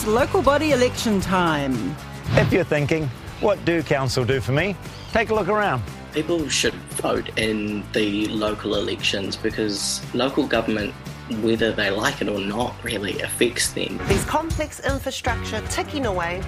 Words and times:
It's 0.00 0.06
local 0.06 0.40
body 0.40 0.70
election 0.70 1.20
time. 1.20 1.94
If 2.30 2.54
you're 2.54 2.64
thinking, 2.64 3.06
what 3.42 3.62
do 3.66 3.82
council 3.82 4.24
do 4.24 4.40
for 4.40 4.52
me? 4.52 4.74
Take 5.12 5.28
a 5.28 5.34
look 5.34 5.48
around. 5.48 5.82
People 6.14 6.48
should 6.48 6.72
vote 7.02 7.28
in 7.36 7.84
the 7.92 8.26
local 8.28 8.76
elections 8.76 9.36
because 9.36 10.00
local 10.14 10.46
government, 10.46 10.94
whether 11.42 11.70
they 11.70 11.90
like 11.90 12.22
it 12.22 12.30
or 12.30 12.40
not, 12.40 12.74
really 12.82 13.20
affects 13.20 13.72
them. 13.74 14.00
There's 14.04 14.24
complex 14.24 14.80
infrastructure 14.80 15.60
ticking 15.68 16.06
away, 16.06 16.42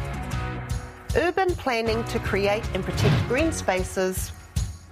urban 1.15 1.55
planning 1.55 2.03
to 2.05 2.19
create 2.21 2.65
and 2.73 2.83
protect 2.83 3.29
green 3.29 3.53
spaces, 3.53 4.33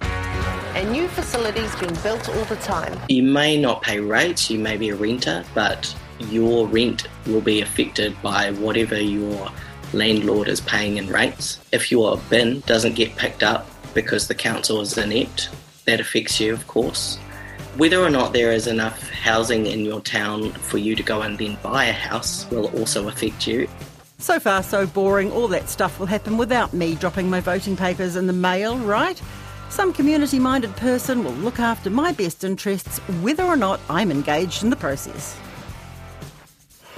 and 0.01 0.91
new 0.91 1.07
facilities 1.07 1.75
being 1.77 1.97
built 2.03 2.29
all 2.29 2.45
the 2.45 2.57
time. 2.57 2.95
You 3.09 3.23
may 3.23 3.59
not 3.59 3.81
pay 3.81 3.99
rates, 3.99 4.51
you 4.51 4.59
may 4.59 4.77
be 4.77 4.89
a 4.89 4.95
renter, 4.95 5.43
but 5.55 5.95
your 6.25 6.67
rent 6.67 7.07
will 7.25 7.41
be 7.41 7.61
affected 7.61 8.19
by 8.21 8.51
whatever 8.51 8.99
your 8.99 9.49
landlord 9.93 10.47
is 10.47 10.61
paying 10.61 10.97
in 10.97 11.07
rates. 11.07 11.59
If 11.71 11.91
your 11.91 12.17
bin 12.29 12.61
doesn't 12.61 12.95
get 12.95 13.15
picked 13.15 13.43
up 13.43 13.67
because 13.93 14.27
the 14.27 14.35
council 14.35 14.81
is 14.81 14.97
inept, 14.97 15.49
that 15.85 15.99
affects 15.99 16.39
you, 16.39 16.53
of 16.53 16.67
course. 16.67 17.17
Whether 17.77 17.99
or 17.99 18.09
not 18.09 18.33
there 18.33 18.51
is 18.51 18.67
enough 18.67 19.09
housing 19.09 19.65
in 19.65 19.81
your 19.81 20.01
town 20.01 20.51
for 20.51 20.77
you 20.77 20.95
to 20.95 21.03
go 21.03 21.21
and 21.21 21.37
then 21.37 21.57
buy 21.63 21.85
a 21.85 21.93
house 21.93 22.49
will 22.51 22.67
also 22.77 23.07
affect 23.07 23.47
you. 23.47 23.67
So 24.17 24.39
far, 24.39 24.61
so 24.61 24.85
boring. 24.85 25.31
All 25.31 25.47
that 25.47 25.69
stuff 25.69 25.99
will 25.99 26.05
happen 26.05 26.37
without 26.37 26.73
me 26.73 26.95
dropping 26.95 27.29
my 27.29 27.39
voting 27.39 27.75
papers 27.75 28.15
in 28.15 28.27
the 28.27 28.33
mail, 28.33 28.77
right? 28.77 29.19
Some 29.69 29.93
community 29.93 30.37
minded 30.37 30.75
person 30.75 31.23
will 31.23 31.31
look 31.31 31.59
after 31.59 31.89
my 31.89 32.11
best 32.11 32.43
interests 32.43 32.99
whether 33.23 33.43
or 33.43 33.55
not 33.55 33.79
I'm 33.89 34.11
engaged 34.11 34.63
in 34.63 34.69
the 34.69 34.75
process. 34.75 35.35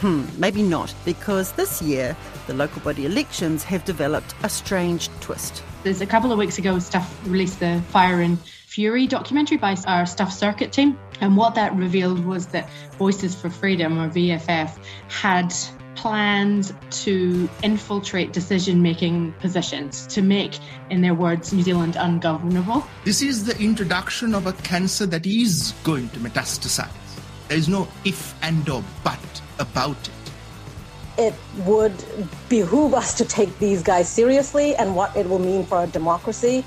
Hmm, 0.04 0.26
maybe 0.38 0.64
not, 0.64 0.94
because 1.06 1.54
this 1.54 1.82
year 1.82 2.14
the 2.48 2.54
local 2.54 2.82
body 2.82 3.06
elections 3.06 3.64
have 3.64 3.86
developed 3.86 4.36
a 4.44 4.50
strange 4.50 5.08
twist. 5.22 5.64
There's 5.84 6.02
a 6.02 6.06
couple 6.06 6.30
of 6.30 6.38
weeks 6.38 6.58
ago, 6.58 6.78
Stuff 6.80 7.18
released 7.26 7.62
the 7.62 7.82
Fire 7.88 8.20
and 8.20 8.38
Fury 8.68 9.08
documentary 9.08 9.56
by 9.56 9.78
our 9.88 10.06
Stuff 10.06 10.34
Circuit 10.34 10.74
team. 10.74 11.00
And 11.22 11.38
what 11.38 11.56
that 11.56 11.74
revealed 11.78 12.26
was 12.26 12.48
that 12.48 12.70
Voices 13.00 13.34
for 13.34 13.50
Freedom, 13.50 13.98
or 13.98 14.10
VFF, 14.10 14.78
had 15.08 15.54
plans 15.96 16.74
to 17.06 17.50
infiltrate 17.64 18.34
decision 18.34 18.82
making 18.82 19.32
positions, 19.40 20.06
to 20.08 20.22
make, 20.22 20.60
in 20.90 21.00
their 21.00 21.16
words, 21.16 21.54
New 21.54 21.64
Zealand 21.64 21.96
ungovernable. 21.98 22.86
This 23.06 23.22
is 23.22 23.46
the 23.46 23.58
introduction 23.58 24.36
of 24.36 24.48
a 24.48 24.54
cancer 24.64 25.06
that 25.06 25.26
is 25.26 25.74
going 25.86 26.10
to 26.10 26.20
metastasize. 26.20 26.92
There 27.48 27.58
is 27.58 27.70
no 27.70 27.88
if 28.04 28.36
and 28.44 28.68
or 28.68 28.84
but 29.06 29.20
about 29.68 29.98
it. 30.12 30.20
It 31.28 31.36
would 31.70 31.98
behoove 32.50 32.94
us 33.02 33.10
to 33.20 33.26
take 33.38 33.52
these 33.60 33.82
guys 33.92 34.08
seriously 34.20 34.76
and 34.76 34.96
what 34.96 35.16
it 35.16 35.26
will 35.30 35.44
mean 35.52 35.64
for 35.66 35.76
our 35.82 35.88
democracy. 35.88 36.58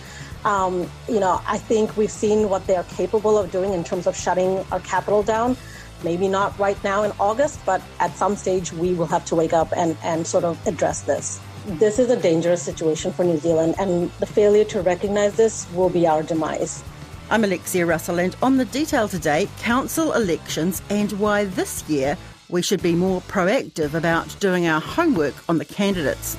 Um, 0.45 0.89
you 1.09 1.21
know, 1.25 1.41
I 1.55 1.59
think 1.59 1.97
we've 1.97 2.17
seen 2.25 2.49
what 2.49 2.63
they're 2.69 2.89
capable 3.01 3.37
of 3.37 3.51
doing 3.51 3.73
in 3.73 3.83
terms 3.83 4.07
of 4.07 4.15
shutting 4.17 4.65
our 4.71 4.81
capital 4.81 5.23
down. 5.25 5.57
Maybe 6.05 6.29
not 6.29 6.57
right 6.59 6.81
now 6.85 7.03
in 7.03 7.13
August, 7.19 7.59
but 7.67 7.83
at 7.99 8.15
some 8.17 8.37
stage 8.37 8.73
we 8.73 8.95
will 8.95 9.11
have 9.17 9.25
to 9.27 9.35
wake 9.35 9.53
up 9.53 9.73
and, 9.77 9.97
and 10.05 10.27
sort 10.27 10.45
of 10.45 10.55
address 10.67 11.03
this. 11.03 11.41
This 11.83 11.99
is 11.99 12.11
a 12.11 12.21
dangerous 12.31 12.63
situation 12.63 13.13
for 13.13 13.25
New 13.25 13.39
Zealand, 13.39 13.75
and 13.81 14.09
the 14.21 14.27
failure 14.27 14.65
to 14.67 14.83
recognize 14.83 15.35
this 15.35 15.67
will 15.75 15.91
be 15.91 16.07
our 16.07 16.23
demise. 16.23 16.85
I'm 17.29 17.43
Alexia 17.43 17.85
Russell, 17.85 18.21
and 18.21 18.37
on 18.41 18.57
the 18.57 18.67
detail 18.67 19.09
today, 19.09 19.49
council 19.59 20.13
elections 20.13 20.81
and 20.91 21.11
why 21.19 21.47
this 21.47 21.83
year 21.89 22.17
we 22.49 22.63
should 22.63 22.83
be 22.83 22.95
more 22.95 23.21
proactive 23.23 23.95
about 23.95 24.37
doing 24.41 24.67
our 24.67 24.81
homework 24.81 25.35
on 25.49 25.59
the 25.59 25.65
candidates. 25.65 26.37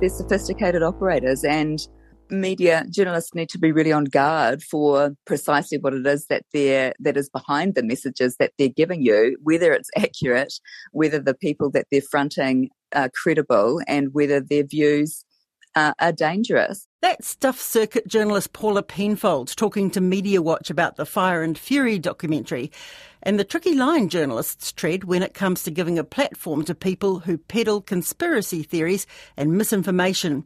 They're 0.00 0.10
sophisticated 0.10 0.82
operators, 0.82 1.44
and 1.44 1.78
media 2.30 2.84
journalists 2.90 3.34
need 3.34 3.48
to 3.50 3.58
be 3.58 3.72
really 3.72 3.92
on 3.92 4.04
guard 4.04 4.62
for 4.62 5.14
precisely 5.26 5.78
what 5.78 5.94
it 5.94 6.06
is 6.06 6.26
that 6.26 6.44
they're 6.52 6.94
that 6.98 7.16
is 7.16 7.28
behind 7.28 7.74
the 7.74 7.82
messages 7.82 8.36
that 8.38 8.52
they're 8.58 8.68
giving 8.68 9.02
you, 9.02 9.36
whether 9.42 9.72
it's 9.72 9.90
accurate, 9.96 10.54
whether 10.92 11.18
the 11.18 11.34
people 11.34 11.70
that 11.70 11.86
they're 11.90 12.00
fronting 12.00 12.70
are 12.94 13.10
credible, 13.10 13.80
and 13.86 14.12
whether 14.12 14.40
their 14.40 14.64
views 14.64 15.24
are 15.74 16.12
dangerous. 16.12 16.86
That's 17.02 17.26
Stuff 17.26 17.60
Circuit 17.60 18.06
journalist 18.06 18.52
Paula 18.52 18.80
Penfold 18.80 19.56
talking 19.56 19.90
to 19.90 20.00
Media 20.00 20.40
Watch 20.40 20.70
about 20.70 20.94
the 20.94 21.04
Fire 21.04 21.42
and 21.42 21.58
Fury 21.58 21.98
documentary 21.98 22.70
and 23.24 23.40
the 23.40 23.44
tricky 23.44 23.74
line 23.74 24.08
journalists 24.08 24.70
tread 24.70 25.02
when 25.02 25.20
it 25.20 25.34
comes 25.34 25.64
to 25.64 25.72
giving 25.72 25.98
a 25.98 26.04
platform 26.04 26.64
to 26.64 26.76
people 26.76 27.18
who 27.18 27.38
peddle 27.38 27.80
conspiracy 27.80 28.62
theories 28.62 29.04
and 29.36 29.58
misinformation. 29.58 30.44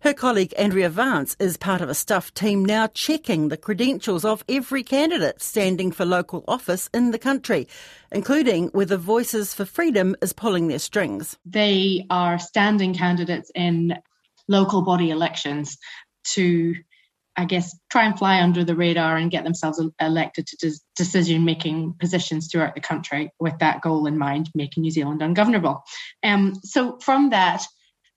Her 0.00 0.14
colleague 0.14 0.54
Andrea 0.56 0.88
Vance 0.88 1.36
is 1.38 1.58
part 1.58 1.82
of 1.82 1.90
a 1.90 1.94
Stuff 1.94 2.32
team 2.32 2.64
now 2.64 2.86
checking 2.86 3.48
the 3.48 3.58
credentials 3.58 4.24
of 4.24 4.42
every 4.48 4.82
candidate 4.82 5.42
standing 5.42 5.92
for 5.92 6.06
local 6.06 6.44
office 6.48 6.88
in 6.94 7.10
the 7.10 7.18
country, 7.18 7.68
including 8.10 8.68
whether 8.68 8.96
Voices 8.96 9.52
for 9.52 9.66
Freedom 9.66 10.16
is 10.22 10.32
pulling 10.32 10.68
their 10.68 10.78
strings. 10.78 11.36
They 11.44 12.06
are 12.08 12.38
standing 12.38 12.94
candidates 12.94 13.50
in 13.54 13.98
local 14.48 14.82
body 14.82 15.10
elections 15.10 15.78
to 16.32 16.74
I 17.36 17.46
guess, 17.46 17.76
try 17.90 18.04
and 18.04 18.16
fly 18.16 18.40
under 18.40 18.64
the 18.64 18.76
radar 18.76 19.16
and 19.16 19.30
get 19.30 19.42
themselves 19.42 19.82
elected 20.00 20.46
to 20.46 20.70
decision 20.94 21.44
making 21.44 21.94
positions 21.98 22.48
throughout 22.48 22.74
the 22.74 22.80
country 22.80 23.30
with 23.40 23.58
that 23.58 23.80
goal 23.80 24.06
in 24.06 24.18
mind, 24.18 24.50
making 24.54 24.82
New 24.82 24.90
Zealand 24.90 25.20
ungovernable. 25.20 25.82
Um, 26.22 26.54
so, 26.62 26.98
from 26.98 27.30
that, 27.30 27.64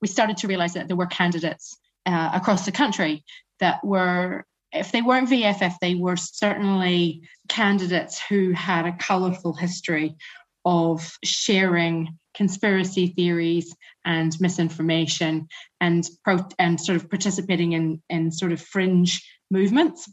we 0.00 0.06
started 0.06 0.36
to 0.38 0.46
realize 0.46 0.74
that 0.74 0.86
there 0.86 0.96
were 0.96 1.06
candidates 1.06 1.76
uh, 2.06 2.30
across 2.32 2.64
the 2.64 2.72
country 2.72 3.24
that 3.58 3.84
were, 3.84 4.46
if 4.72 4.92
they 4.92 5.02
weren't 5.02 5.30
VFF, 5.30 5.74
they 5.80 5.96
were 5.96 6.16
certainly 6.16 7.22
candidates 7.48 8.20
who 8.28 8.52
had 8.52 8.86
a 8.86 8.96
colourful 8.96 9.54
history 9.54 10.16
of 10.64 11.10
sharing 11.24 12.16
conspiracy 12.38 13.08
theories 13.08 13.74
and 14.06 14.32
misinformation 14.40 15.48
and 15.80 16.08
pro- 16.24 16.48
and 16.58 16.80
sort 16.80 16.96
of 16.96 17.10
participating 17.10 17.72
in 17.72 18.00
in 18.08 18.32
sort 18.32 18.52
of 18.52 18.62
fringe 18.62 19.22
movements 19.50 20.08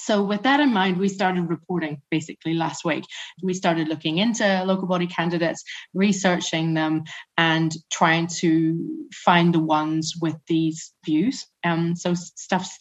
so, 0.00 0.22
with 0.22 0.44
that 0.44 0.60
in 0.60 0.72
mind, 0.72 0.96
we 0.96 1.08
started 1.08 1.50
reporting 1.50 2.00
basically 2.10 2.54
last 2.54 2.86
week. 2.86 3.04
We 3.42 3.52
started 3.52 3.86
looking 3.86 4.16
into 4.16 4.64
local 4.64 4.86
body 4.86 5.06
candidates, 5.06 5.62
researching 5.92 6.72
them, 6.72 7.04
and 7.36 7.70
trying 7.92 8.28
to 8.38 9.06
find 9.12 9.52
the 9.54 9.60
ones 9.60 10.14
with 10.20 10.36
these 10.46 10.94
views. 11.04 11.46
Um, 11.64 11.96
so, 11.96 12.14
Stuff's 12.14 12.78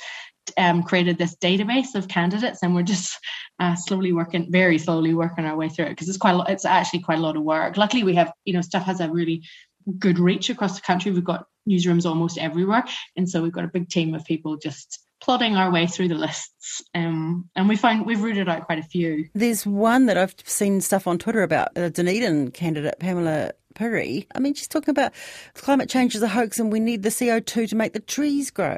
um, 0.58 0.84
created 0.84 1.18
this 1.18 1.36
database 1.36 1.96
of 1.96 2.08
candidates, 2.08 2.60
and 2.64 2.76
we're 2.76 2.84
just 2.84 3.18
uh, 3.60 3.76
slowly 3.76 4.12
working, 4.12 4.52
very 4.52 4.78
slowly 4.78 5.14
working 5.14 5.46
our 5.46 5.56
way 5.56 5.70
through 5.70 5.86
it 5.86 5.90
because 5.90 6.10
it's 6.10 6.18
quite, 6.18 6.32
a 6.32 6.38
lot, 6.38 6.50
it's 6.50 6.66
actually 6.66 7.02
quite 7.02 7.20
a 7.20 7.22
lot 7.22 7.36
of 7.36 7.44
work. 7.44 7.78
Luckily, 7.78 8.04
we 8.04 8.16
have, 8.16 8.32
you 8.46 8.54
know, 8.54 8.62
Stuff 8.62 8.84
has 8.84 9.00
a 9.00 9.10
really 9.10 9.44
good 9.98 10.20
reach 10.20 10.50
across 10.50 10.76
the 10.76 10.82
country. 10.82 11.12
We've 11.12 11.24
got 11.24 11.46
newsrooms 11.68 12.06
almost 12.06 12.38
everywhere, 12.38 12.84
and 13.16 13.30
so 13.30 13.42
we've 13.42 13.52
got 13.52 13.66
a 13.66 13.70
big 13.70 13.90
team 13.90 14.14
of 14.16 14.26
people 14.26 14.58
just 14.58 15.00
plodding 15.22 15.58
our 15.58 15.72
way 15.72 15.86
through 15.86 16.08
the 16.08 16.16
lists, 16.16 16.82
um, 16.96 17.50
and 17.56 17.68
we 17.68 17.76
find 17.76 18.06
we've 18.06 18.22
rooted 18.22 18.48
out 18.48 18.66
quite 18.66 18.80
a 18.80 18.84
few. 18.84 19.28
There's 19.34 19.66
one 19.66 20.06
that 20.06 20.18
I've 20.18 20.36
seen 20.46 20.82
stuff 20.82 21.08
on 21.08 21.18
Twitter 21.18 21.44
about 21.44 21.70
a 21.76 21.90
Dunedin 21.90 22.52
candidate, 22.52 23.00
Pamela 23.00 23.52
Piri. 23.76 24.28
I 24.34 24.40
mean, 24.40 24.54
she's 24.54 24.68
talking 24.68 24.92
about 24.92 25.14
climate 25.56 25.90
change 25.90 26.16
is 26.16 26.24
a 26.24 26.28
hoax, 26.28 26.60
and 26.60 26.72
we 26.72 26.80
need 26.80 27.04
the 27.04 27.10
CO2 27.10 27.70
to 27.70 27.76
make 27.76 27.94
the 27.94 28.00
trees 28.00 28.50
grow. 28.50 28.78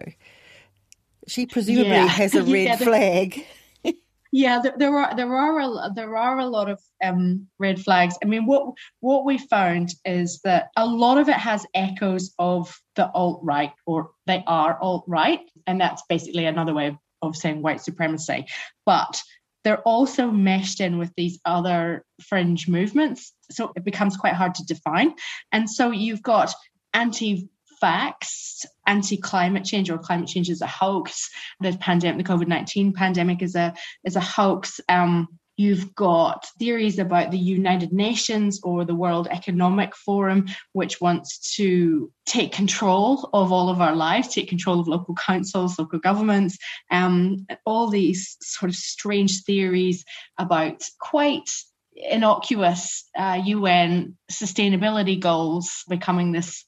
She 1.27 1.45
presumably 1.45 1.91
yeah. 1.91 2.07
has 2.07 2.35
a 2.35 2.43
red 2.43 2.53
yeah, 2.53 2.75
flag. 2.77 3.45
Yeah, 4.33 4.61
there, 4.63 4.73
there, 4.77 4.95
are 4.95 5.13
there 5.13 5.35
are 5.35 5.59
a, 5.59 5.93
there 5.93 6.15
are 6.15 6.39
a 6.39 6.45
lot 6.45 6.69
of 6.69 6.79
um, 7.03 7.47
red 7.59 7.81
flags. 7.81 8.15
I 8.23 8.27
mean, 8.27 8.45
what 8.45 8.75
what 9.01 9.25
we 9.25 9.37
found 9.37 9.89
is 10.05 10.39
that 10.45 10.69
a 10.77 10.85
lot 10.85 11.17
of 11.17 11.27
it 11.27 11.35
has 11.35 11.65
echoes 11.73 12.33
of 12.39 12.73
the 12.95 13.11
alt 13.11 13.41
right, 13.43 13.73
or 13.85 14.11
they 14.27 14.41
are 14.47 14.79
alt 14.79 15.03
right, 15.05 15.41
and 15.67 15.81
that's 15.81 16.03
basically 16.07 16.45
another 16.45 16.73
way 16.73 16.87
of, 16.87 16.95
of 17.21 17.35
saying 17.35 17.61
white 17.61 17.81
supremacy. 17.81 18.45
But 18.85 19.21
they're 19.65 19.81
also 19.81 20.31
meshed 20.31 20.79
in 20.79 20.97
with 20.97 21.11
these 21.17 21.37
other 21.43 22.05
fringe 22.23 22.69
movements, 22.69 23.33
so 23.51 23.73
it 23.75 23.83
becomes 23.83 24.15
quite 24.15 24.35
hard 24.35 24.55
to 24.55 24.65
define. 24.65 25.13
And 25.51 25.69
so 25.69 25.91
you've 25.91 26.23
got 26.23 26.53
anti 26.93 27.49
facts, 27.81 28.65
anti-climate 28.87 29.65
change 29.65 29.89
or 29.89 29.97
climate 29.97 30.29
change 30.29 30.49
is 30.49 30.61
a 30.61 30.67
hoax. 30.67 31.29
The 31.59 31.75
pandemic, 31.77 32.25
the 32.25 32.31
COVID-19 32.31 32.93
pandemic 32.93 33.41
is 33.41 33.55
a 33.55 33.73
is 34.05 34.15
a 34.15 34.21
hoax. 34.21 34.79
Um, 34.87 35.27
You've 35.57 35.93
got 35.93 36.47
theories 36.57 36.97
about 36.97 37.29
the 37.29 37.37
United 37.37 37.93
Nations 37.93 38.61
or 38.63 38.83
the 38.83 38.95
World 38.95 39.27
Economic 39.29 39.95
Forum, 39.95 40.47
which 40.71 40.99
wants 40.99 41.55
to 41.57 42.11
take 42.25 42.51
control 42.51 43.29
of 43.31 43.51
all 43.51 43.69
of 43.69 43.79
our 43.79 43.95
lives, 43.95 44.29
take 44.29 44.49
control 44.49 44.79
of 44.79 44.87
local 44.87 45.13
councils, 45.13 45.77
local 45.77 45.99
governments, 45.99 46.57
um, 46.89 47.45
all 47.63 47.89
these 47.89 48.37
sort 48.41 48.71
of 48.71 48.75
strange 48.75 49.43
theories 49.43 50.03
about 50.39 50.81
quite 50.99 51.51
innocuous 51.95 53.03
uh, 53.15 53.39
UN 53.45 54.17
sustainability 54.31 55.19
goals 55.19 55.83
becoming 55.87 56.31
this 56.31 56.65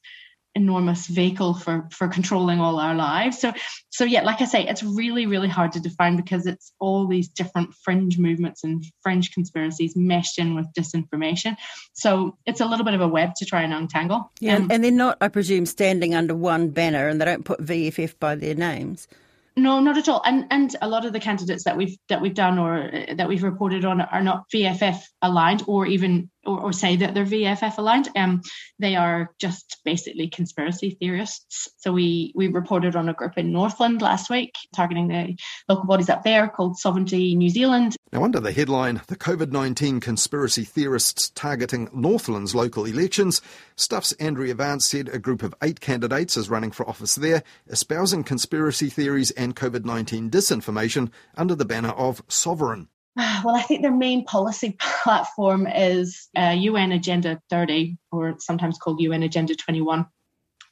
enormous 0.54 1.06
vehicle 1.06 1.54
for 1.54 1.88
for 1.90 2.08
controlling 2.08 2.60
all 2.60 2.78
our 2.78 2.94
lives. 2.94 3.38
So 3.38 3.52
so 3.90 4.04
yeah 4.04 4.22
like 4.22 4.40
i 4.40 4.44
say 4.44 4.66
it's 4.66 4.82
really 4.82 5.26
really 5.26 5.48
hard 5.48 5.72
to 5.72 5.80
define 5.80 6.16
because 6.16 6.46
it's 6.46 6.72
all 6.78 7.06
these 7.06 7.28
different 7.28 7.74
fringe 7.82 8.18
movements 8.18 8.64
and 8.64 8.84
fringe 9.02 9.32
conspiracies 9.32 9.96
meshed 9.96 10.38
in 10.38 10.54
with 10.54 10.66
disinformation. 10.78 11.56
So 11.92 12.36
it's 12.46 12.60
a 12.60 12.66
little 12.66 12.84
bit 12.84 12.94
of 12.94 13.00
a 13.00 13.08
web 13.08 13.34
to 13.36 13.44
try 13.44 13.62
and 13.62 13.72
untangle. 13.72 14.30
Yeah 14.40 14.56
um, 14.56 14.68
and 14.70 14.84
they're 14.84 14.92
not 14.92 15.18
i 15.20 15.28
presume 15.28 15.66
standing 15.66 16.14
under 16.14 16.34
one 16.34 16.70
banner 16.70 17.08
and 17.08 17.20
they 17.20 17.24
don't 17.24 17.44
put 17.44 17.60
vff 17.60 18.18
by 18.18 18.34
their 18.34 18.54
names? 18.54 19.08
No, 19.56 19.78
not 19.78 19.96
at 19.96 20.08
all. 20.08 20.20
And 20.24 20.46
and 20.50 20.74
a 20.82 20.88
lot 20.88 21.04
of 21.04 21.12
the 21.12 21.20
candidates 21.20 21.64
that 21.64 21.76
we've 21.76 21.96
that 22.08 22.20
we've 22.20 22.34
done 22.34 22.58
or 22.58 22.90
uh, 22.92 23.14
that 23.14 23.28
we've 23.28 23.44
reported 23.44 23.84
on 23.84 24.00
are 24.00 24.22
not 24.22 24.50
VFF 24.52 25.00
aligned, 25.22 25.62
or 25.68 25.86
even 25.86 26.30
or, 26.46 26.60
or 26.60 26.72
say 26.72 26.96
that 26.96 27.14
they're 27.14 27.24
VFF 27.24 27.78
aligned. 27.78 28.08
Um, 28.16 28.42
they 28.78 28.96
are 28.96 29.30
just 29.38 29.78
basically 29.84 30.28
conspiracy 30.28 30.96
theorists. 31.00 31.68
So 31.78 31.92
we 31.92 32.32
we 32.34 32.48
reported 32.48 32.96
on 32.96 33.08
a 33.08 33.14
group 33.14 33.36
in 33.36 33.52
Northland 33.52 34.02
last 34.02 34.30
week 34.30 34.54
targeting 34.74 35.08
the 35.08 35.36
local 35.68 35.86
bodies 35.86 36.08
up 36.08 36.24
there 36.24 36.48
called 36.48 36.78
Sovereignty 36.78 37.34
New 37.34 37.50
Zealand. 37.50 37.96
Now, 38.12 38.24
under 38.24 38.40
the 38.40 38.52
headline, 38.52 39.00
the 39.06 39.16
COVID 39.16 39.50
nineteen 39.50 40.00
conspiracy 40.00 40.64
theorists 40.64 41.30
targeting 41.30 41.88
Northland's 41.92 42.54
local 42.54 42.84
elections, 42.84 43.40
Stuff's 43.76 44.12
Andrea 44.12 44.54
Vance 44.54 44.86
said 44.86 45.08
a 45.08 45.18
group 45.18 45.42
of 45.42 45.54
eight 45.62 45.80
candidates 45.80 46.36
is 46.36 46.50
running 46.50 46.70
for 46.70 46.88
office 46.88 47.14
there, 47.14 47.42
espousing 47.68 48.24
conspiracy 48.24 48.88
theories 48.88 49.30
and 49.32 49.56
COVID 49.56 49.84
19 49.84 50.30
disinformation 50.30 51.10
under 51.36 51.54
the 51.54 51.64
banner 51.64 51.90
of 51.90 52.22
Sovereign. 52.28 52.88
Well, 53.44 53.54
I 53.54 53.62
think 53.62 53.82
their 53.82 53.92
main 53.92 54.24
policy 54.24 54.76
platform 55.02 55.66
is 55.66 56.28
uh, 56.36 56.54
UN 56.56 56.92
Agenda 56.92 57.40
30, 57.50 57.96
or 58.10 58.36
sometimes 58.38 58.78
called 58.78 59.00
UN 59.00 59.22
Agenda 59.22 59.54
21 59.54 60.06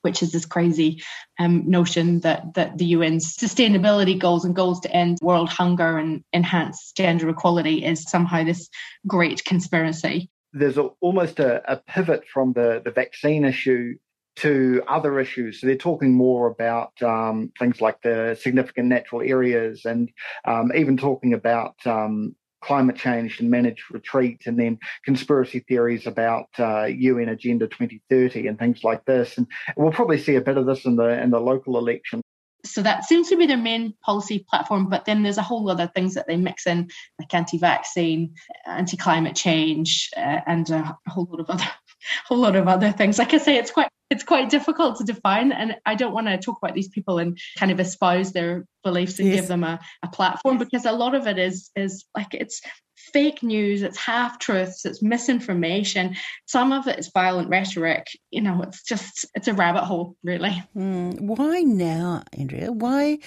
which 0.02 0.22
is 0.22 0.32
this 0.32 0.44
crazy 0.44 1.02
um, 1.38 1.68
notion 1.68 2.20
that 2.20 2.54
that 2.54 2.76
the 2.76 2.94
UN's 2.94 3.36
sustainability 3.36 4.18
goals 4.18 4.44
and 4.44 4.54
goals 4.54 4.80
to 4.80 4.92
end 4.92 5.18
world 5.22 5.48
hunger 5.48 5.96
and 5.98 6.22
enhance 6.32 6.92
gender 6.96 7.28
equality 7.28 7.84
is 7.84 8.02
somehow 8.02 8.44
this 8.44 8.68
great 9.06 9.44
conspiracy. 9.44 10.28
There's 10.52 10.76
a, 10.76 10.90
almost 11.00 11.38
a, 11.40 11.62
a, 11.72 11.76
pivot 11.76 12.24
from 12.28 12.52
the, 12.52 12.82
the 12.84 12.90
vaccine 12.90 13.44
issue 13.44 13.94
to 14.37 14.82
other 14.88 15.20
issues. 15.20 15.61
So 15.61 15.67
they're 15.67 15.76
talking 15.76 16.14
more 16.14 16.49
about 16.49 17.00
um, 17.02 17.52
things 17.58 17.81
like 17.81 18.00
the 18.02 18.38
significant 18.40 18.88
natural 18.88 19.23
areas 19.23 19.84
and 19.84 20.11
um, 20.44 20.73
even 20.75 20.96
talking 20.96 21.34
about 21.34 21.75
um, 21.87 22.34
climate 22.62 22.96
change 22.96 23.40
and 23.40 23.50
managed 23.50 23.90
retreat 23.90 24.43
and 24.46 24.58
then 24.58 24.79
conspiracy 25.05 25.61
theories 25.69 26.06
about 26.06 26.46
uh, 26.58 26.84
UN 26.84 27.29
Agenda 27.29 27.67
2030 27.67 28.46
and 28.46 28.58
things 28.58 28.84
like 28.84 29.05
this. 29.05 29.37
And 29.37 29.46
we'll 29.76 29.93
probably 29.93 30.19
see 30.19 30.37
a 30.37 30.40
bit 30.40 30.56
of 30.56 30.67
this 30.67 30.84
in 30.84 30.96
the 30.96 31.20
in 31.20 31.31
the 31.31 31.40
local 31.40 31.76
election. 31.76 32.23
So 32.64 32.81
that 32.82 33.05
seems 33.05 33.29
to 33.29 33.37
be 33.37 33.46
their 33.46 33.56
main 33.56 33.93
policy 34.02 34.46
platform, 34.49 34.88
but 34.88 35.05
then 35.05 35.25
there's 35.25 35.38
a 35.38 35.43
whole 35.43 35.64
lot 35.64 35.81
of 35.81 35.93
things 35.94 36.14
that 36.14 36.29
they 36.29 36.37
mix 36.37 36.64
in, 36.64 36.88
like 37.19 37.34
anti-vaccine, 37.34 38.34
anti-climate 38.67 39.34
change, 39.34 40.08
uh, 40.17 40.40
and 40.46 40.70
a 40.70 40.96
whole 41.08 41.26
lot 41.29 41.40
of 41.40 41.50
other, 41.50 41.64
whole 42.26 42.38
lot 42.38 42.56
of 42.56 42.69
other 42.69 42.93
things. 42.93 43.19
Like 43.19 43.34
I 43.34 43.38
say, 43.38 43.56
it's 43.56 43.70
quite 43.70 43.88
it's 44.12 44.25
quite 44.25 44.50
difficult 44.50 44.96
to 44.96 45.04
define 45.04 45.52
and 45.52 45.75
i 45.87 45.94
don't 45.94 46.12
want 46.12 46.26
to 46.26 46.37
talk 46.37 46.58
about 46.62 46.75
these 46.75 46.88
people 46.88 47.19
and 47.19 47.38
kind 47.58 47.72
of 47.72 47.81
espouse 47.81 48.32
their 48.32 48.66
beliefs 48.84 49.19
and 49.19 49.28
yes. 49.28 49.37
give 49.40 49.49
them 49.49 49.64
a, 49.64 49.81
a 50.02 50.08
platform 50.08 50.58
because 50.58 50.84
a 50.84 50.93
lot 50.93 51.14
of 51.14 51.26
it 51.26 51.38
is 51.38 51.70
is 51.76 52.04
like 52.14 52.34
it's 52.34 52.60
fake 52.96 53.43
news 53.43 53.82
it's 53.82 53.96
half 53.96 54.38
truths 54.38 54.84
it's 54.84 55.02
misinformation 55.02 56.14
some 56.46 56.72
of 56.72 56.87
it 56.87 56.99
is 56.99 57.10
violent 57.14 57.49
rhetoric 57.49 58.06
you 58.31 58.43
know 58.43 58.62
it's 58.62 58.82
just 58.82 59.25
it's 59.34 59.48
a 59.48 59.55
rabbit 59.55 59.82
hole 59.82 60.14
really 60.22 60.62
mm, 60.76 61.19
why 61.19 61.60
now 61.62 62.22
andrea 62.38 62.70
why 62.70 63.19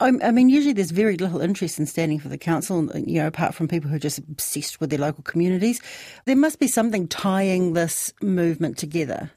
I 0.00 0.30
mean, 0.30 0.48
usually 0.48 0.72
there's 0.72 0.90
very 0.92 1.16
little 1.16 1.40
interest 1.40 1.78
in 1.78 1.86
standing 1.86 2.18
for 2.18 2.28
the 2.28 2.38
council, 2.38 2.90
you 2.96 3.20
know, 3.20 3.26
apart 3.26 3.54
from 3.54 3.68
people 3.68 3.90
who 3.90 3.96
are 3.96 4.00
just 4.00 4.18
obsessed 4.18 4.80
with 4.80 4.90
their 4.90 4.98
local 4.98 5.22
communities. 5.22 5.80
There 6.24 6.36
must 6.36 6.58
be 6.58 6.68
something 6.68 7.06
tying 7.06 7.74
this 7.74 8.12
movement 8.22 8.78
together. 8.78 9.30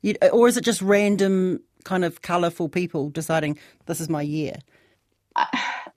You, 0.00 0.14
or 0.32 0.48
is 0.48 0.56
it 0.56 0.64
just 0.64 0.80
random 0.80 1.60
kind 1.84 2.04
of 2.04 2.22
colourful 2.22 2.70
people 2.70 3.10
deciding 3.10 3.58
this 3.86 4.00
is 4.00 4.08
my 4.08 4.22
year? 4.22 4.54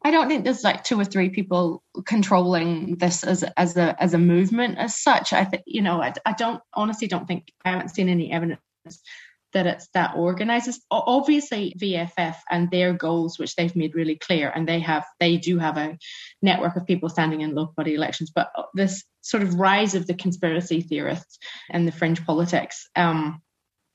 I 0.03 0.11
don't 0.11 0.27
think 0.27 0.43
there's 0.43 0.63
like 0.63 0.83
two 0.83 0.99
or 0.99 1.05
three 1.05 1.29
people 1.29 1.83
controlling 2.05 2.97
this 2.97 3.23
as 3.23 3.43
as 3.55 3.77
a 3.77 4.01
as 4.01 4.13
a 4.13 4.17
movement 4.17 4.77
as 4.77 4.97
such. 4.97 5.33
I 5.33 5.45
think 5.45 5.63
you 5.65 5.81
know 5.81 6.01
I, 6.01 6.13
I 6.25 6.33
don't 6.33 6.61
honestly 6.73 7.07
don't 7.07 7.27
think 7.27 7.51
I 7.63 7.71
haven't 7.71 7.89
seen 7.89 8.09
any 8.09 8.31
evidence 8.31 8.61
that 9.53 9.67
it's 9.67 9.87
that 9.93 10.15
organizes 10.15 10.79
Obviously, 10.89 11.75
VFF 11.79 12.35
and 12.49 12.69
their 12.69 12.93
goals, 12.93 13.37
which 13.37 13.55
they've 13.55 13.75
made 13.75 13.95
really 13.95 14.15
clear, 14.15 14.49
and 14.49 14.67
they 14.67 14.79
have 14.79 15.05
they 15.19 15.37
do 15.37 15.59
have 15.59 15.77
a 15.77 15.97
network 16.41 16.75
of 16.75 16.85
people 16.85 17.09
standing 17.09 17.41
in 17.41 17.55
local 17.55 17.73
body 17.75 17.95
elections. 17.95 18.31
But 18.33 18.51
this 18.73 19.03
sort 19.21 19.43
of 19.43 19.55
rise 19.55 19.95
of 19.95 20.07
the 20.07 20.13
conspiracy 20.13 20.81
theorists 20.81 21.37
and 21.69 21.87
the 21.87 21.91
fringe 21.91 22.25
politics. 22.25 22.89
Um, 22.95 23.41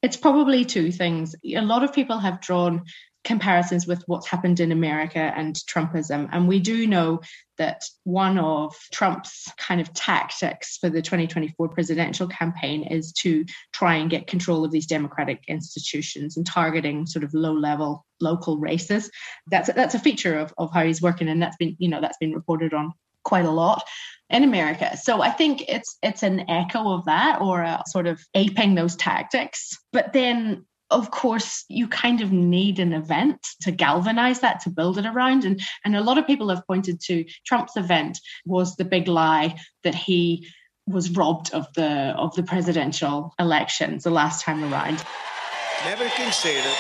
it's 0.03 0.17
probably 0.17 0.65
two 0.65 0.93
things. 0.93 1.35
A 1.45 1.61
lot 1.63 1.83
of 1.83 1.93
people 1.93 2.19
have 2.19 2.41
drawn 2.41 2.85
comparisons 3.27 3.89
with 3.89 4.03
what's 4.07 4.29
happened 4.29 4.61
in 4.61 4.71
America 4.71 5.19
and 5.19 5.57
Trumpism. 5.57 6.29
And 6.31 6.47
we 6.47 6.61
do 6.61 6.87
know 6.87 7.21
that 7.59 7.83
one 8.05 8.39
of 8.39 8.75
Trump's 8.93 9.51
kind 9.59 9.81
of 9.81 9.93
tactics 9.93 10.79
for 10.79 10.89
the 10.89 11.03
2024 11.03 11.69
presidential 11.71 12.29
campaign 12.29 12.85
is 12.85 13.13
to 13.15 13.45
try 13.73 13.97
and 13.97 14.09
get 14.09 14.29
control 14.29 14.65
of 14.65 14.71
these 14.71 14.87
democratic 14.87 15.43
institutions 15.49 16.37
and 16.37 16.47
targeting 16.47 17.05
sort 17.05 17.25
of 17.25 17.35
low 17.35 17.53
level 17.53 18.07
local 18.21 18.59
races. 18.59 19.11
That's 19.51 19.73
that's 19.73 19.97
a 19.97 19.99
feature 19.99 20.39
of, 20.39 20.55
of 20.57 20.73
how 20.73 20.85
he's 20.85 21.03
working 21.03 21.29
and 21.29 21.43
that's 21.43 21.57
been, 21.57 21.77
you 21.79 21.89
know, 21.89 22.01
that's 22.01 22.19
been 22.19 22.33
reported 22.33 22.73
on 22.73 22.93
quite 23.25 23.45
a 23.45 23.51
lot 23.51 23.83
in 24.31 24.45
America. 24.45 24.97
So 24.97 25.21
I 25.21 25.31
think 25.31 25.65
it's 25.69 25.99
it's 26.01 26.23
an 26.23 26.49
echo 26.49 26.93
of 26.93 27.07
that 27.07 27.41
or 27.41 27.63
a 27.63 27.83
sort 27.89 28.07
of 28.07 28.21
aping 28.35 28.77
those 28.77 28.95
tactics. 28.95 29.77
But 29.93 30.13
then 30.13 30.65
of 30.91 31.11
course 31.11 31.65
you 31.69 31.89
kind 31.89 32.21
of 32.21 32.33
need 32.33 32.79
an 32.79 32.93
event 32.93 33.45
to 33.63 33.71
galvanize 33.71 34.41
that 34.41 34.61
to 34.61 34.71
build 34.71 34.99
it 34.99 35.07
around 35.07 35.45
and 35.45 35.61
and 35.85 35.97
a 35.97 36.01
lot 36.01 36.19
of 36.19 36.27
people 36.27 36.49
have 36.49 36.67
pointed 36.67 37.01
to 37.01 37.25
Trump's 37.45 37.77
event 37.77 38.19
was 38.45 38.77
the 38.77 38.85
big 38.85 39.09
lie 39.09 39.57
that 39.83 39.95
he 39.95 40.47
was 40.87 41.11
robbed 41.11 41.53
of 41.53 41.67
the 41.75 42.15
of 42.17 42.35
the 42.37 42.43
presidential 42.43 43.35
elections 43.39 44.05
the 44.05 44.11
last 44.11 44.45
time 44.45 44.63
around. 44.73 45.05
Never 45.85 46.09
conceded. 46.11 46.73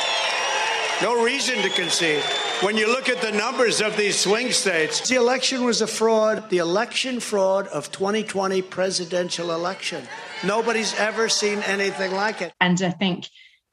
No 1.02 1.22
reason 1.22 1.56
to 1.62 1.68
concede. 1.70 2.22
When 2.62 2.76
you 2.76 2.86
look 2.86 3.10
at 3.10 3.20
the 3.20 3.32
numbers 3.32 3.82
of 3.82 3.98
these 3.98 4.18
swing 4.18 4.50
states, 4.50 5.06
the 5.08 5.16
election 5.16 5.64
was 5.64 5.82
a 5.82 5.86
fraud. 5.86 6.48
The 6.48 6.58
election 6.58 7.20
fraud 7.20 7.66
of 7.66 7.92
2020 7.92 8.62
presidential 8.62 9.52
election. 9.52 10.08
Nobody's 10.42 10.94
ever 10.98 11.28
seen 11.28 11.58
anything 11.60 12.12
like 12.12 12.40
it. 12.40 12.54
And 12.60 12.80
I 12.80 12.90
think 12.90 13.28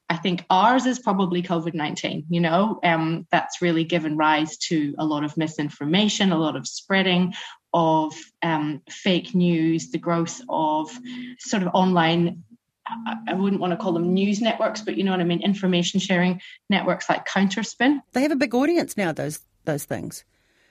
I 0.08 0.16
think 0.16 0.44
ours 0.50 0.86
is 0.86 0.98
probably 0.98 1.42
COVID 1.42 1.74
19. 1.74 2.26
You 2.28 2.40
know, 2.40 2.78
um, 2.84 3.26
that's 3.30 3.62
really 3.62 3.84
given 3.84 4.16
rise 4.16 4.58
to 4.58 4.94
a 4.98 5.04
lot 5.04 5.24
of 5.24 5.36
misinformation, 5.36 6.32
a 6.32 6.38
lot 6.38 6.56
of 6.56 6.66
spreading 6.66 7.34
of 7.72 8.14
um, 8.42 8.82
fake 8.88 9.34
news, 9.34 9.90
the 9.90 9.98
growth 9.98 10.40
of 10.48 10.90
sort 11.38 11.62
of 11.62 11.70
online 11.74 12.44
I 13.26 13.32
wouldn't 13.32 13.62
want 13.62 13.72
to 13.72 13.78
call 13.78 13.92
them 13.92 14.12
news 14.12 14.42
networks, 14.42 14.82
but 14.82 14.96
you 14.96 15.04
know 15.04 15.12
what 15.12 15.20
I 15.20 15.24
mean, 15.24 15.42
information 15.42 16.00
sharing 16.00 16.40
networks 16.68 17.08
like 17.08 17.26
Counterspin. 17.26 18.00
They 18.12 18.22
have 18.22 18.30
a 18.30 18.36
big 18.36 18.54
audience 18.54 18.96
now. 18.96 19.12
Those 19.12 19.40
those 19.64 19.84
things. 19.84 20.24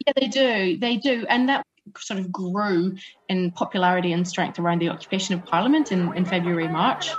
Yeah, 0.05 0.13
they 0.15 0.27
do. 0.27 0.77
They 0.77 0.97
do, 0.97 1.25
and 1.27 1.49
that 1.49 1.65
sort 1.97 2.19
of 2.19 2.31
grew 2.31 2.95
in 3.29 3.51
popularity 3.51 4.13
and 4.13 4.27
strength 4.27 4.59
around 4.59 4.79
the 4.79 4.89
occupation 4.89 5.35
of 5.35 5.43
Parliament 5.45 5.91
in, 5.91 6.15
in 6.15 6.25
February 6.25 6.67
March. 6.67 7.09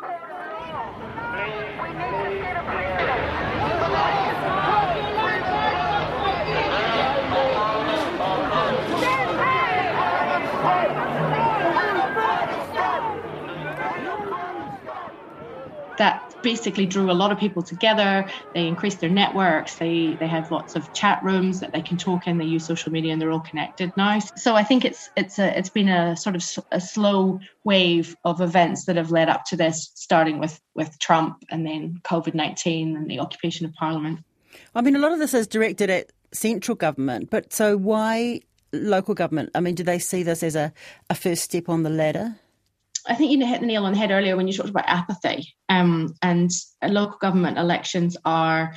that 15.97 16.33
basically 16.45 16.87
drew 16.87 17.11
a 17.11 17.19
lot 17.23 17.33
of 17.33 17.39
people 17.39 17.63
together. 17.63 18.29
They 18.55 18.69
increased 18.69 19.01
their 19.01 19.11
networks. 19.11 19.75
They 19.75 20.15
they 20.21 20.29
have 20.29 20.53
lots 20.53 20.77
of 20.77 20.93
chat 20.93 21.25
rooms 21.25 21.59
that 21.61 21.73
they 21.73 21.83
can 21.83 21.97
talk 21.97 22.29
in. 22.29 22.39
They 22.39 22.45
use 22.45 22.65
social 22.65 22.93
media, 22.93 23.13
and 23.13 23.21
they're 23.21 23.33
all 23.33 23.41
connected 23.41 23.93
now. 23.97 24.21
So 24.37 24.55
I 24.55 24.63
think 24.63 24.85
it's 24.85 25.11
it's 25.17 25.41
a 25.41 25.59
it's 25.59 25.71
been 25.71 25.89
a 25.89 26.17
sort 26.17 26.37
of 26.37 26.45
a 26.71 26.81
slow 26.81 27.41
wave 27.65 28.15
of 28.25 28.41
events 28.41 28.85
that 28.85 28.97
have 28.97 29.11
led 29.11 29.29
up 29.29 29.45
to 29.47 29.57
this, 29.57 29.91
starting 29.95 30.39
with 30.39 30.61
with 30.75 30.99
Trump 31.01 31.43
and 31.51 31.67
then 31.67 32.01
COVID 32.05 32.35
nineteen 32.35 32.97
and 32.97 33.11
the 33.11 33.19
occupation 33.19 33.67
of 33.67 33.73
Parliament. 33.75 34.21
I 34.75 34.83
mean, 34.83 34.95
a 34.95 35.01
lot 35.01 35.13
of 35.13 35.19
this 35.19 35.35
is 35.35 35.49
directed 35.49 35.91
at 35.91 36.13
central 36.33 36.77
government, 36.77 37.31
but 37.31 37.53
so 37.53 37.77
why 37.77 38.41
local 38.73 39.15
government? 39.15 39.51
I 39.55 39.61
mean, 39.61 39.75
do 39.75 39.83
they 39.83 39.99
see 39.99 40.23
this 40.23 40.43
as 40.43 40.57
a, 40.57 40.73
a 41.09 41.15
first 41.15 41.43
step 41.43 41.69
on 41.69 41.83
the 41.83 41.91
ladder? 41.91 42.37
I 43.07 43.15
think 43.15 43.31
you 43.31 43.47
hit 43.47 43.61
the 43.61 43.67
nail 43.67 43.85
on 43.85 43.93
the 43.93 43.99
head 43.99 44.11
earlier 44.11 44.37
when 44.37 44.49
you 44.49 44.55
talked 44.55 44.71
about 44.71 44.89
apathy. 44.89 45.55
Um, 45.69 46.15
and 46.23 46.51
local 46.87 47.19
government 47.19 47.59
elections 47.59 48.17
are 48.25 48.75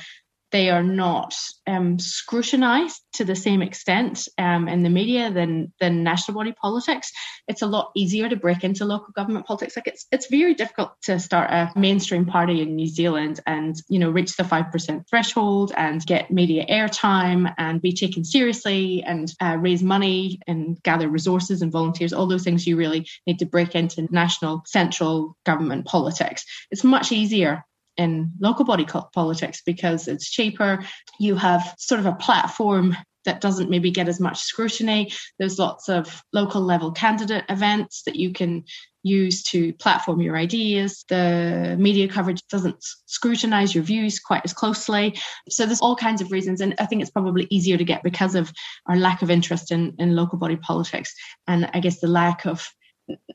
they 0.50 0.70
are 0.70 0.82
not 0.82 1.34
um, 1.66 1.98
scrutinised 1.98 3.00
to 3.14 3.24
the 3.24 3.36
same 3.36 3.62
extent 3.62 4.28
um, 4.38 4.68
in 4.68 4.82
the 4.82 4.90
media 4.90 5.30
than 5.30 5.72
than 5.80 6.02
national 6.02 6.36
body 6.36 6.52
politics. 6.52 7.12
It's 7.46 7.62
a 7.62 7.66
lot 7.66 7.90
easier 7.94 8.28
to 8.28 8.36
break 8.36 8.64
into 8.64 8.84
local 8.84 9.12
government 9.14 9.46
politics. 9.46 9.76
Like 9.76 9.86
it's 9.86 10.06
it's 10.10 10.28
very 10.28 10.54
difficult 10.54 10.92
to 11.02 11.18
start 11.18 11.50
a 11.50 11.70
mainstream 11.78 12.24
party 12.24 12.62
in 12.62 12.76
New 12.76 12.86
Zealand 12.86 13.40
and 13.46 13.76
you 13.88 13.98
know 13.98 14.10
reach 14.10 14.36
the 14.36 14.44
five 14.44 14.72
percent 14.72 15.06
threshold 15.08 15.72
and 15.76 16.04
get 16.06 16.30
media 16.30 16.64
airtime 16.66 17.52
and 17.58 17.82
be 17.82 17.92
taken 17.92 18.24
seriously 18.24 19.02
and 19.06 19.32
uh, 19.40 19.56
raise 19.58 19.82
money 19.82 20.40
and 20.46 20.82
gather 20.82 21.08
resources 21.08 21.62
and 21.62 21.72
volunteers. 21.72 22.12
All 22.12 22.26
those 22.26 22.44
things 22.44 22.66
you 22.66 22.76
really 22.76 23.06
need 23.26 23.38
to 23.40 23.46
break 23.46 23.74
into 23.74 24.08
national 24.10 24.62
central 24.66 25.36
government 25.44 25.86
politics. 25.86 26.44
It's 26.70 26.84
much 26.84 27.12
easier 27.12 27.64
in 27.98 28.32
local 28.40 28.64
body 28.64 28.86
politics 29.12 29.60
because 29.66 30.08
it's 30.08 30.30
cheaper. 30.30 30.84
You 31.20 31.34
have 31.34 31.74
sort 31.78 32.00
of 32.00 32.06
a 32.06 32.14
platform 32.14 32.96
that 33.24 33.40
doesn't 33.42 33.68
maybe 33.68 33.90
get 33.90 34.08
as 34.08 34.20
much 34.20 34.38
scrutiny. 34.38 35.12
There's 35.38 35.58
lots 35.58 35.88
of 35.88 36.22
local 36.32 36.62
level 36.62 36.92
candidate 36.92 37.44
events 37.50 38.02
that 38.06 38.16
you 38.16 38.32
can 38.32 38.64
use 39.02 39.42
to 39.42 39.72
platform 39.74 40.20
your 40.22 40.36
ideas. 40.36 41.04
The 41.08 41.76
media 41.78 42.08
coverage 42.08 42.40
doesn't 42.50 42.82
scrutinize 43.06 43.74
your 43.74 43.84
views 43.84 44.18
quite 44.18 44.42
as 44.44 44.52
closely. 44.52 45.18
So 45.48 45.66
there's 45.66 45.80
all 45.80 45.96
kinds 45.96 46.20
of 46.20 46.32
reasons. 46.32 46.60
And 46.60 46.74
I 46.78 46.86
think 46.86 47.02
it's 47.02 47.10
probably 47.10 47.46
easier 47.50 47.76
to 47.76 47.84
get 47.84 48.02
because 48.02 48.34
of 48.34 48.52
our 48.86 48.96
lack 48.96 49.22
of 49.22 49.30
interest 49.30 49.72
in, 49.72 49.94
in 49.98 50.16
local 50.16 50.38
body 50.38 50.56
politics 50.56 51.14
and 51.46 51.68
I 51.74 51.80
guess 51.80 52.00
the 52.00 52.08
lack 52.08 52.46
of 52.46 52.66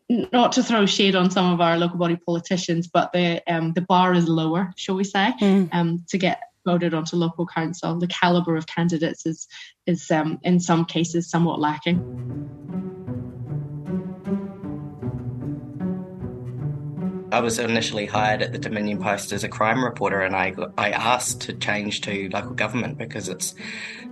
not 0.10 0.52
to 0.54 0.64
throw 0.64 0.86
shade 0.86 1.16
on 1.16 1.32
some 1.32 1.52
of 1.52 1.62
our 1.62 1.78
local 1.78 1.98
body 1.98 2.16
politicians, 2.16 2.88
but 2.88 3.12
the 3.14 3.42
um, 3.48 3.74
the 3.74 3.82
bar 3.82 4.14
is 4.14 4.28
lower, 4.28 4.72
shall 4.76 4.96
we 4.96 5.04
say, 5.04 5.34
mm. 5.40 5.70
um, 5.74 6.04
to 6.10 6.18
get 6.18 6.40
voted 6.66 6.94
onto 6.94 7.16
local 7.16 7.46
council. 7.46 7.98
The 7.98 8.08
caliber 8.08 8.56
of 8.56 8.68
candidates 8.68 9.26
is 9.26 9.48
is 9.86 10.10
um, 10.12 10.40
in 10.44 10.60
some 10.60 10.86
cases 10.86 11.30
somewhat 11.30 11.60
lacking. 11.60 12.00
I 17.32 17.40
was 17.40 17.58
initially 17.58 18.06
hired 18.06 18.44
at 18.44 18.52
the 18.52 18.60
Dominion 18.60 19.02
Post 19.02 19.32
as 19.32 19.44
a 19.44 19.50
crime 19.50 19.84
reporter, 19.84 20.22
and 20.22 20.36
I 20.36 20.54
I 20.78 20.92
asked 20.92 21.42
to 21.42 21.54
change 21.54 22.02
to 22.02 22.30
local 22.30 22.54
government 22.54 22.98
because 22.98 23.28
it's 23.28 23.56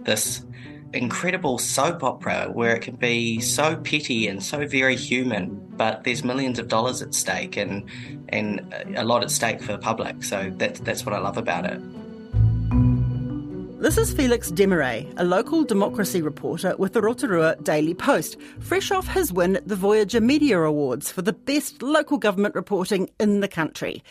this 0.04 0.44
incredible 0.94 1.58
soap 1.58 2.04
opera 2.04 2.50
where 2.52 2.76
it 2.76 2.82
can 2.82 2.96
be 2.96 3.40
so 3.40 3.76
petty 3.78 4.28
and 4.28 4.44
so 4.44 4.68
very 4.68 4.96
human, 4.96 5.56
but 5.78 6.04
there's 6.04 6.24
millions 6.24 6.60
of 6.60 6.68
dollars 6.68 7.02
at 7.02 7.14
stake 7.14 7.58
and 7.58 7.90
and 8.30 8.74
a 8.96 9.04
lot 9.04 9.24
at 9.24 9.32
stake 9.32 9.62
for 9.62 9.72
the 9.72 9.78
public. 9.78 10.24
So 10.24 10.52
that's 10.58 10.80
that's 10.82 11.06
what 11.06 11.14
I 11.14 11.20
love 11.20 11.38
about 11.38 11.66
it. 11.66 11.82
This 13.82 13.98
is 13.98 14.14
Felix 14.14 14.52
Desmarais, 14.52 15.12
a 15.18 15.24
local 15.24 15.64
democracy 15.64 16.22
reporter 16.22 16.76
with 16.78 16.94
the 16.94 17.02
Rotorua 17.02 17.56
Daily 17.64 17.96
Post, 17.96 18.38
fresh 18.60 18.92
off 18.92 19.08
his 19.08 19.34
win 19.34 19.56
at 19.56 19.68
the 19.68 19.76
Voyager 19.76 20.22
Media 20.22 20.62
Awards 20.62 21.12
for 21.12 21.24
the 21.24 21.34
best 21.34 21.82
local 21.82 22.20
government 22.20 22.54
reporting 22.54 23.10
in 23.20 23.40
the 23.40 23.48
country. 23.48 24.04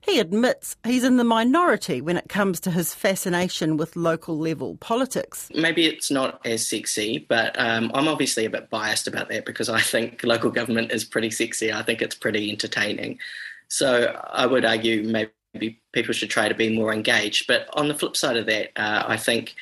He 0.00 0.20
admits 0.20 0.76
he's 0.84 1.04
in 1.04 1.16
the 1.16 1.24
minority 1.24 2.00
when 2.00 2.16
it 2.16 2.28
comes 2.28 2.60
to 2.60 2.70
his 2.70 2.94
fascination 2.94 3.76
with 3.76 3.96
local 3.96 4.38
level 4.38 4.76
politics. 4.76 5.48
Maybe 5.54 5.86
it's 5.86 6.10
not 6.10 6.40
as 6.46 6.66
sexy, 6.66 7.26
but 7.28 7.58
um, 7.58 7.90
I'm 7.94 8.08
obviously 8.08 8.44
a 8.44 8.50
bit 8.50 8.70
biased 8.70 9.06
about 9.06 9.28
that 9.28 9.44
because 9.44 9.68
I 9.68 9.80
think 9.80 10.22
local 10.24 10.50
government 10.50 10.92
is 10.92 11.04
pretty 11.04 11.30
sexy. 11.30 11.72
I 11.72 11.82
think 11.82 12.02
it's 12.02 12.14
pretty 12.14 12.50
entertaining. 12.50 13.18
So 13.68 14.20
I 14.30 14.46
would 14.46 14.64
argue 14.64 15.02
maybe 15.04 15.80
people 15.92 16.14
should 16.14 16.30
try 16.30 16.48
to 16.48 16.54
be 16.54 16.74
more 16.74 16.92
engaged. 16.92 17.46
But 17.46 17.68
on 17.74 17.88
the 17.88 17.94
flip 17.94 18.16
side 18.16 18.36
of 18.36 18.46
that, 18.46 18.70
uh, 18.76 19.04
I 19.06 19.16
think 19.16 19.54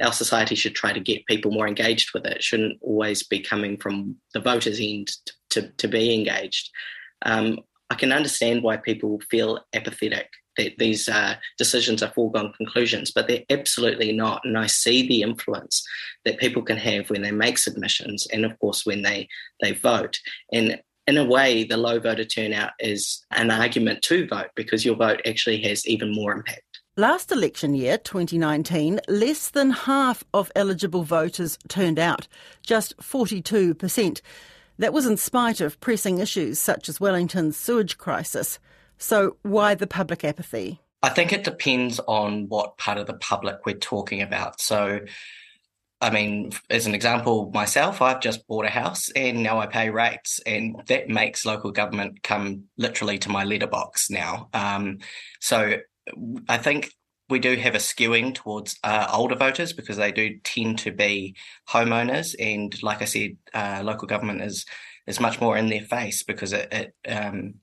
our 0.00 0.12
society 0.12 0.54
should 0.54 0.74
try 0.74 0.92
to 0.92 1.00
get 1.00 1.26
people 1.26 1.50
more 1.50 1.68
engaged 1.68 2.14
with 2.14 2.26
it. 2.26 2.36
it 2.36 2.42
shouldn't 2.42 2.78
always 2.80 3.22
be 3.22 3.40
coming 3.40 3.76
from 3.76 4.16
the 4.32 4.40
voters' 4.40 4.80
end 4.80 5.12
to, 5.50 5.68
to 5.68 5.88
be 5.88 6.14
engaged. 6.14 6.70
Um, 7.24 7.58
I 7.92 7.94
can 7.94 8.10
understand 8.10 8.62
why 8.62 8.78
people 8.78 9.20
feel 9.30 9.60
apathetic 9.74 10.30
that 10.56 10.78
these 10.78 11.10
uh, 11.10 11.34
decisions 11.58 12.02
are 12.02 12.10
foregone 12.10 12.54
conclusions, 12.56 13.10
but 13.10 13.28
they're 13.28 13.44
absolutely 13.50 14.12
not. 14.12 14.40
And 14.44 14.56
I 14.56 14.66
see 14.66 15.06
the 15.06 15.20
influence 15.20 15.86
that 16.24 16.38
people 16.38 16.62
can 16.62 16.78
have 16.78 17.10
when 17.10 17.20
they 17.20 17.32
make 17.32 17.58
submissions, 17.58 18.26
and 18.32 18.46
of 18.46 18.58
course 18.60 18.86
when 18.86 19.02
they 19.02 19.28
they 19.60 19.72
vote. 19.72 20.18
And 20.50 20.80
in 21.06 21.18
a 21.18 21.24
way, 21.26 21.64
the 21.64 21.76
low 21.76 22.00
voter 22.00 22.24
turnout 22.24 22.70
is 22.78 23.26
an 23.30 23.50
argument 23.50 24.00
to 24.04 24.26
vote 24.26 24.48
because 24.54 24.86
your 24.86 24.96
vote 24.96 25.20
actually 25.26 25.60
has 25.64 25.86
even 25.86 26.14
more 26.14 26.32
impact. 26.32 26.80
Last 26.96 27.30
election 27.30 27.74
year, 27.74 27.98
2019, 27.98 29.00
less 29.06 29.50
than 29.50 29.70
half 29.70 30.24
of 30.32 30.50
eligible 30.56 31.02
voters 31.02 31.58
turned 31.68 31.98
out, 31.98 32.26
just 32.62 32.96
42%. 32.96 34.22
That 34.78 34.92
was 34.92 35.06
in 35.06 35.16
spite 35.16 35.60
of 35.60 35.80
pressing 35.80 36.18
issues 36.18 36.58
such 36.58 36.88
as 36.88 37.00
Wellington's 37.00 37.56
sewage 37.56 37.98
crisis. 37.98 38.58
So, 38.98 39.36
why 39.42 39.74
the 39.74 39.86
public 39.86 40.24
apathy? 40.24 40.80
I 41.02 41.08
think 41.08 41.32
it 41.32 41.44
depends 41.44 41.98
on 42.00 42.48
what 42.48 42.78
part 42.78 42.98
of 42.98 43.06
the 43.06 43.14
public 43.14 43.66
we're 43.66 43.74
talking 43.74 44.22
about. 44.22 44.60
So, 44.60 45.00
I 46.00 46.10
mean, 46.10 46.52
as 46.70 46.86
an 46.86 46.94
example, 46.94 47.50
myself, 47.52 48.00
I've 48.00 48.20
just 48.20 48.46
bought 48.46 48.64
a 48.64 48.70
house 48.70 49.08
and 49.10 49.42
now 49.42 49.58
I 49.58 49.66
pay 49.66 49.90
rates, 49.90 50.40
and 50.46 50.80
that 50.86 51.08
makes 51.08 51.44
local 51.44 51.72
government 51.72 52.22
come 52.22 52.64
literally 52.76 53.18
to 53.18 53.28
my 53.28 53.44
letterbox 53.44 54.10
now. 54.10 54.48
Um, 54.52 54.98
so, 55.40 55.78
I 56.48 56.58
think 56.58 56.92
we 57.32 57.40
do 57.40 57.56
have 57.56 57.74
a 57.74 57.78
skewing 57.78 58.34
towards 58.34 58.78
uh, 58.84 59.08
older 59.12 59.34
voters 59.34 59.72
because 59.72 59.96
they 59.96 60.12
do 60.12 60.38
tend 60.44 60.78
to 60.80 60.92
be 60.92 61.34
homeowners, 61.68 62.36
and 62.38 62.80
like 62.82 63.02
I 63.02 63.06
said, 63.06 63.36
uh, 63.54 63.80
local 63.82 64.06
government 64.06 64.42
is 64.42 64.66
is 65.06 65.18
much 65.18 65.40
more 65.40 65.56
in 65.56 65.68
their 65.68 65.80
face 65.80 66.22
because 66.22 66.52
it, 66.52 66.68
it 66.70 67.10
um, 67.10 67.54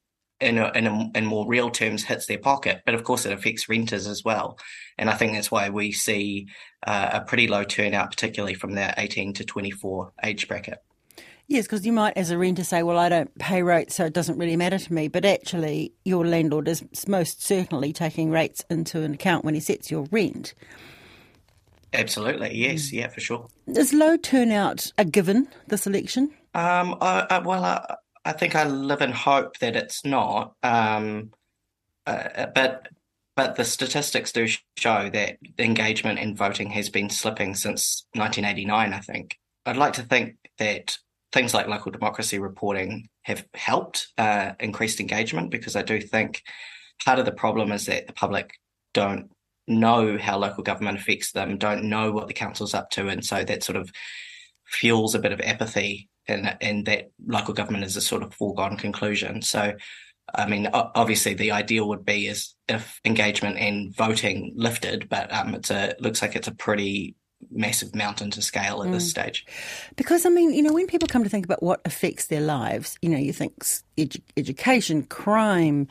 in 0.42 0.58
a, 0.58 0.72
in, 0.72 0.88
a, 0.88 1.10
in 1.16 1.26
more 1.26 1.48
real 1.48 1.70
terms 1.70 2.04
hits 2.04 2.26
their 2.26 2.40
pocket. 2.40 2.82
But 2.86 2.96
of 2.96 3.04
course, 3.04 3.26
it 3.26 3.32
affects 3.32 3.70
renters 3.70 4.08
as 4.08 4.24
well, 4.26 4.58
and 4.98 5.10
I 5.10 5.14
think 5.14 5.34
that's 5.34 5.52
why 5.52 5.70
we 5.70 5.92
see 5.92 6.48
uh, 6.86 7.12
a 7.14 7.22
pretty 7.22 7.48
low 7.48 7.64
turnout, 7.64 8.10
particularly 8.10 8.56
from 8.56 8.74
the 8.74 8.94
18 8.98 9.34
to 9.36 9.46
24 9.46 10.14
age 10.24 10.48
bracket. 10.48 10.80
Yes, 11.50 11.66
because 11.66 11.84
you 11.84 11.92
might, 11.92 12.16
as 12.16 12.30
a 12.30 12.38
renter, 12.38 12.64
say, 12.64 12.84
well, 12.84 13.00
I 13.00 13.10
don't 13.10 13.36
pay 13.40 13.64
rates, 13.64 13.96
so 13.96 14.06
it 14.06 14.14
doesn't 14.14 14.38
really 14.38 14.56
matter 14.56 14.78
to 14.78 14.94
me. 14.94 15.08
But 15.08 15.26
actually, 15.26 15.92
your 16.06 16.24
landlord 16.24 16.68
is 16.68 16.86
most 17.08 17.44
certainly 17.44 17.92
taking 17.92 18.30
rates 18.30 18.64
into 18.70 19.02
an 19.02 19.16
account 19.16 19.44
when 19.44 19.56
he 19.56 19.60
sets 19.60 19.90
your 19.90 20.06
rent. 20.12 20.54
Absolutely, 21.92 22.56
yes, 22.56 22.90
mm. 22.90 22.94
yeah, 22.94 23.08
for 23.08 23.20
sure. 23.20 23.48
Is 23.66 23.94
low 23.94 24.16
turnout 24.16 24.94
a 25.00 25.04
given 25.04 25.48
this 25.68 25.88
election? 25.88 26.26
Um, 26.54 26.96
I, 27.02 27.26
I, 27.32 27.40
well, 27.40 27.64
I, 27.66 27.96
I, 28.24 28.34
think 28.34 28.56
I 28.56 28.66
live 28.66 29.02
in 29.02 29.12
hope 29.12 29.58
that 29.58 29.76
it's 29.76 30.06
not. 30.06 30.54
Um, 30.62 31.32
uh, 32.06 32.46
but 32.54 32.90
but 33.36 33.56
the 33.56 33.66
statistics 33.66 34.32
do 34.32 34.48
show 34.78 35.10
that 35.10 35.38
engagement 35.58 36.20
in 36.20 36.36
voting 36.36 36.70
has 36.72 36.90
been 36.90 37.10
slipping 37.10 37.56
since 37.56 38.06
1989. 38.14 38.94
I 38.94 39.00
think 39.00 39.40
I'd 39.66 39.78
like 39.78 39.94
to 39.94 40.04
think 40.04 40.36
that 40.60 41.00
things 41.32 41.54
like 41.54 41.68
local 41.68 41.92
democracy 41.92 42.40
reporting 42.40 43.10
have 43.24 43.46
helped 43.54 44.08
uh, 44.18 44.54
increased 44.60 45.00
engagement 45.00 45.52
because 45.52 45.76
I 45.76 45.84
do 45.84 46.02
think 46.02 46.44
part 47.04 47.20
of 47.20 47.26
the 47.26 47.32
problem 47.32 47.72
is 47.72 47.86
that 47.86 48.08
the 48.08 48.14
public 48.14 48.54
don't 48.94 49.30
know 49.68 50.18
how 50.18 50.38
local 50.38 50.64
government 50.64 51.00
affects 51.00 51.32
them, 51.32 51.58
don't 51.58 51.84
know 51.86 52.12
what 52.12 52.28
the 52.28 52.34
council's 52.34 52.74
up 52.74 52.90
to, 52.92 53.08
and 53.08 53.24
so 53.24 53.44
that 53.44 53.64
sort 53.64 53.76
of 53.76 53.92
fuels 54.66 55.16
a 55.16 55.20
bit 55.20 55.32
of 55.32 55.42
apathy, 55.42 56.10
and 56.28 56.58
and 56.62 56.86
that 56.88 57.12
local 57.26 57.54
government 57.54 57.84
is 57.84 57.96
a 57.96 58.02
sort 58.02 58.24
of 58.24 58.34
foregone 58.34 58.78
conclusion. 58.78 59.42
So. 59.42 59.74
I 60.32 60.46
mean, 60.46 60.68
obviously, 60.72 61.34
the 61.34 61.54
ideal 61.54 61.88
would 61.88 62.06
be 62.06 62.28
is 62.28 62.54
if 62.68 63.02
engagement 63.04 63.58
and 63.58 63.92
voting 63.96 64.54
lifted, 64.56 65.10
but 65.10 65.34
um, 65.34 65.56
it's 65.56 65.72
a 65.72 65.96
looks 66.00 66.22
like 66.22 66.36
it's 66.36 66.48
a 66.48 66.54
pretty 66.54 67.16
massive 67.52 67.96
mountain 67.96 68.32
to 68.32 68.42
scale 68.42 68.84
at 68.84 68.90
mm. 68.90 68.94
this 68.94 69.10
stage. 69.10 69.46
Because, 69.96 70.26
I 70.26 70.30
mean, 70.30 70.54
you 70.54 70.62
know, 70.62 70.74
when 70.74 70.88
people 70.88 71.08
come 71.08 71.24
to 71.24 71.30
think 71.30 71.46
about 71.46 71.64
what 71.64 71.82
affects 71.86 72.28
their 72.28 72.42
lives, 72.42 72.98
you 73.02 73.10
know, 73.10 73.18
you 73.18 73.34
think 73.34 73.64
edu- 73.98 74.22
education, 74.38 75.04
crime, 75.04 75.88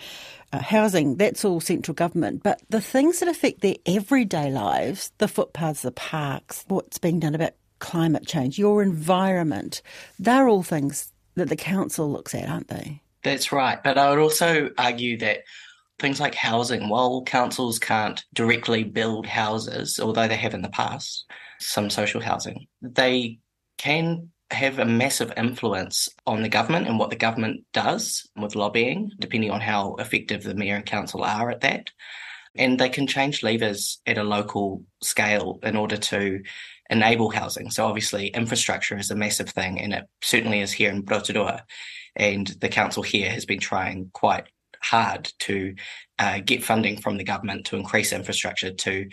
uh, 0.53 0.61
housing, 0.61 1.17
that's 1.17 1.45
all 1.45 1.61
central 1.61 1.95
government. 1.95 2.43
But 2.43 2.63
the 2.69 2.81
things 2.81 3.21
that 3.21 3.29
affect 3.29 3.61
their 3.61 3.77
everyday 3.87 4.51
lives, 4.51 5.13
the 5.19 5.29
footpaths, 5.29 5.83
the 5.83 5.93
parks, 5.93 6.65
what's 6.69 6.99
being 6.99 7.21
done 7.21 7.35
about 7.35 7.53
climate 7.79 8.27
change, 8.27 8.59
your 8.59 8.83
environment, 8.83 9.83
they're 10.19 10.49
all 10.49 10.63
things 10.63 11.13
that 11.35 11.49
the 11.49 11.57
council 11.57 12.11
looks 12.11 12.35
at, 12.35 12.49
aren't 12.49 12.69
they? 12.69 13.01
That's 13.23 13.53
right. 13.53 13.83
But 13.83 13.99
I 13.99 14.11
would 14.11 14.19
also 14.19 14.71
argue 14.79 15.19
that 15.19 15.45
things 15.99 16.21
like 16.21 16.35
housing, 16.35 16.89
while 16.89 17.23
councils 17.23 17.79
can't 17.79 18.25
directly 18.33 18.85
build 18.85 19.27
houses, 19.27 19.99
although 20.01 20.29
they 20.29 20.37
have 20.37 20.55
in 20.55 20.63
the 20.63 20.69
past, 20.69 21.27
some 21.61 21.91
social 21.91 22.21
housing, 22.21 22.67
they 22.83 23.39
can 23.79 24.31
have 24.51 24.79
a 24.79 24.85
massive 24.85 25.33
influence 25.37 26.09
on 26.27 26.43
the 26.43 26.49
government 26.49 26.87
and 26.87 26.99
what 26.99 27.11
the 27.11 27.17
government 27.17 27.65
does 27.73 28.29
with 28.37 28.55
lobbying, 28.55 29.11
depending 29.19 29.51
on 29.51 29.61
how 29.61 29.95
effective 29.97 30.43
the 30.43 30.55
mayor 30.55 30.77
and 30.77 30.87
council 30.87 31.23
are 31.23 31.51
at 31.51 31.61
that. 31.61 31.91
And 32.55 32.79
they 32.79 32.89
can 32.89 33.07
change 33.07 33.43
levers 33.43 34.01
at 34.07 34.19
a 34.19 34.25
local 34.25 34.85
scale 35.03 35.59
in 35.63 35.77
order 35.77 35.97
to 35.97 36.43
enable 36.89 37.31
housing. 37.31 37.71
So 37.71 37.87
obviously 37.87 38.29
infrastructure 38.29 38.97
is 38.97 39.11
a 39.11 39.17
massive 39.17 39.51
thing 39.51 39.79
and 39.81 39.93
it 39.93 40.05
certainly 40.23 40.61
is 40.61 40.73
here 40.73 40.91
in 40.91 41.05
Rotorua. 41.05 41.65
And 42.17 42.47
the 42.61 42.71
council 42.71 43.03
here 43.03 43.31
has 43.31 43.45
been 43.45 43.61
trying 43.61 44.11
quite 44.13 44.45
hard 44.83 45.33
to 45.41 45.75
uh, 46.19 46.41
get 46.45 46.65
funding 46.65 47.01
from 47.01 47.17
the 47.17 47.25
government 47.25 47.67
to 47.67 47.77
increase 47.77 48.13
infrastructure 48.13 48.73
to 48.73 49.09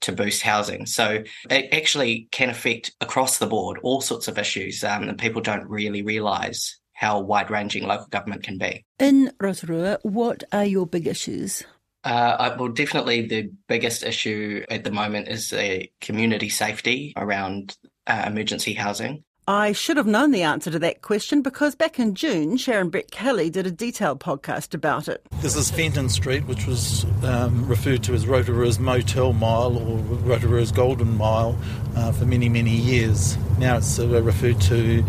to 0.00 0.12
boost 0.12 0.42
housing. 0.42 0.86
So 0.86 1.24
it 1.50 1.74
actually 1.74 2.28
can 2.30 2.50
affect 2.50 2.92
across 3.00 3.38
the 3.38 3.46
board 3.46 3.80
all 3.82 4.00
sorts 4.00 4.28
of 4.28 4.38
issues, 4.38 4.84
um, 4.84 5.08
and 5.08 5.18
people 5.18 5.42
don't 5.42 5.68
really 5.68 6.02
realise 6.02 6.78
how 6.92 7.20
wide 7.20 7.50
ranging 7.50 7.86
local 7.86 8.06
government 8.06 8.42
can 8.42 8.58
be. 8.58 8.84
In 8.98 9.32
Rotorua, 9.40 9.98
what 10.02 10.44
are 10.52 10.64
your 10.64 10.86
big 10.86 11.06
issues? 11.06 11.64
Uh, 12.04 12.56
well, 12.58 12.68
definitely 12.68 13.26
the 13.26 13.50
biggest 13.68 14.02
issue 14.02 14.64
at 14.70 14.84
the 14.84 14.90
moment 14.90 15.28
is 15.28 15.50
the 15.50 15.90
community 16.00 16.48
safety 16.48 17.12
around 17.16 17.76
uh, 18.06 18.24
emergency 18.26 18.72
housing. 18.72 19.24
I 19.48 19.72
should 19.72 19.96
have 19.96 20.06
known 20.06 20.32
the 20.32 20.42
answer 20.42 20.70
to 20.70 20.78
that 20.80 21.00
question 21.00 21.40
because 21.40 21.74
back 21.74 21.98
in 21.98 22.14
June, 22.14 22.58
Sharon 22.58 22.90
Brettkelly 22.90 23.50
did 23.50 23.66
a 23.66 23.70
detailed 23.70 24.20
podcast 24.20 24.74
about 24.74 25.08
it. 25.08 25.22
This 25.40 25.56
is 25.56 25.70
Fenton 25.70 26.10
Street, 26.10 26.44
which 26.44 26.66
was 26.66 27.06
um, 27.24 27.66
referred 27.66 28.02
to 28.04 28.12
as 28.12 28.26
Rotorua's 28.26 28.78
Motel 28.78 29.32
Mile 29.32 29.78
or 29.78 29.96
Rotorua's 30.18 30.70
Golden 30.70 31.16
Mile 31.16 31.58
uh, 31.96 32.12
for 32.12 32.26
many, 32.26 32.50
many 32.50 32.72
years. 32.72 33.38
Now 33.56 33.78
it's 33.78 33.98
uh, 33.98 34.20
referred 34.20 34.60
to 34.60 35.02